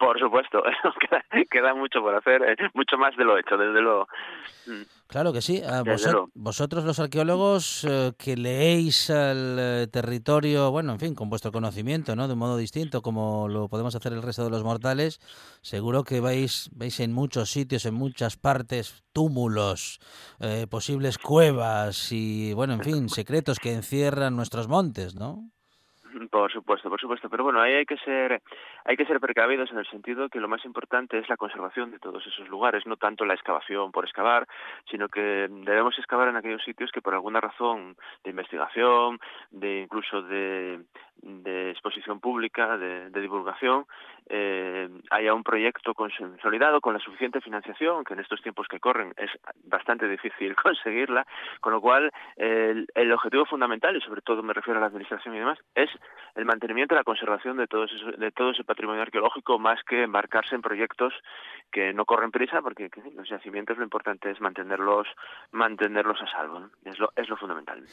[0.00, 0.62] Por supuesto,
[1.00, 4.08] queda, queda, mucho por hacer, eh, mucho más de lo hecho, desde luego.
[4.66, 4.80] Mm.
[5.06, 5.60] Claro que sí.
[5.62, 5.82] Ah,
[6.34, 12.16] vosotros, los arqueólogos eh, que leéis al eh, territorio, bueno, en fin, con vuestro conocimiento,
[12.16, 12.28] ¿no?
[12.28, 15.18] De un modo distinto, como lo podemos hacer el resto de los mortales,
[15.60, 20.00] seguro que vais, veis en muchos sitios, en muchas partes, túmulos,
[20.70, 25.50] posibles cuevas y, bueno, en fin, secretos que encierran nuestros montes, ¿no?
[26.30, 28.42] Por supuesto, por supuesto, pero bueno, ahí hay que ser
[28.90, 32.00] hay que ser precavidos en el sentido que lo más importante es la conservación de
[32.00, 34.48] todos esos lugares, no tanto la excavación por excavar,
[34.90, 39.20] sino que debemos excavar en aquellos sitios que por alguna razón de investigación,
[39.52, 40.80] de incluso de,
[41.70, 43.84] exposición pública, de, divulgación,
[44.28, 49.12] eh, haya un proyecto consolidado con la suficiente financiación, que en estos tiempos que corren
[49.16, 49.30] es
[49.64, 51.26] bastante difícil conseguirla,
[51.60, 55.38] con lo cual el, objetivo fundamental, y sobre todo me refiero a la administración y
[55.38, 55.90] demás, es
[56.34, 60.02] el mantenimiento y la conservación de todo, ese, de todo ese patrimonio arqueológico más que
[60.02, 61.12] embarcarse en proyectos
[61.70, 65.06] que no corren prisa, porque los yacimientos lo importante es mantenerlos
[65.52, 67.84] mantenerlos a salvo, es, lo, fundamental.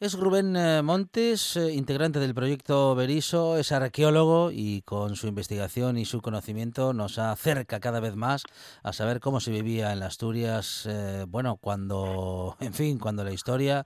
[0.00, 5.96] Es Rubén eh, Montes, eh, integrante del proyecto Beriso, es arqueólogo y con su investigación
[5.96, 8.44] y su conocimiento nos acerca cada vez más
[8.82, 13.84] a saber cómo se vivía en Asturias, eh, bueno, cuando, en fin, cuando la historia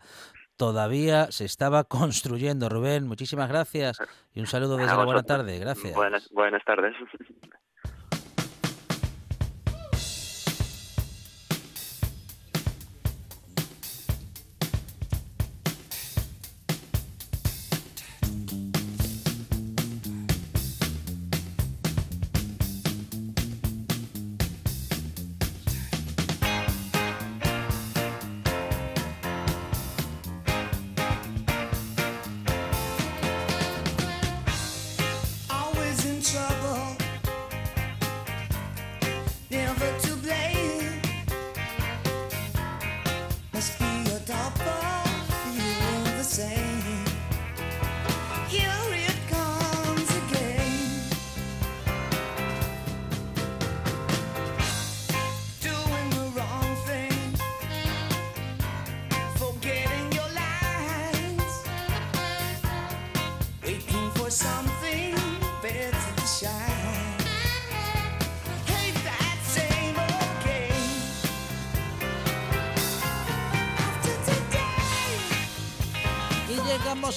[0.57, 2.69] todavía se estaba construyendo.
[2.69, 3.99] Rubén, muchísimas gracias
[4.33, 5.59] y un saludo desde la buena tarde.
[5.59, 5.95] Gracias.
[5.95, 6.95] Buenas, buenas tardes.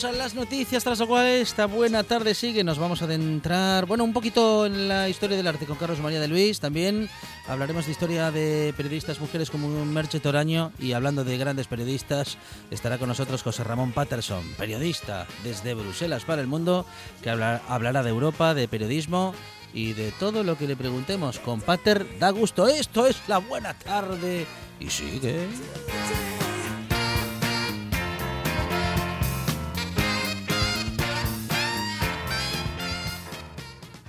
[0.03, 2.63] A las noticias, tras lo cual esta buena tarde sigue.
[2.63, 6.19] Nos vamos a adentrar, bueno, un poquito en la historia del arte con Carlos María
[6.19, 6.59] de Luis.
[6.59, 7.09] También
[7.47, 10.71] hablaremos de historia de periodistas mujeres como Merche Toraño.
[10.79, 12.37] Y hablando de grandes periodistas,
[12.69, 16.85] estará con nosotros José Ramón Patterson, periodista desde Bruselas para el mundo,
[17.23, 19.33] que hablará de Europa, de periodismo
[19.73, 21.39] y de todo lo que le preguntemos.
[21.39, 22.67] Con Pater da gusto.
[22.67, 24.45] Esto es la buena tarde.
[24.79, 25.47] Y sigue.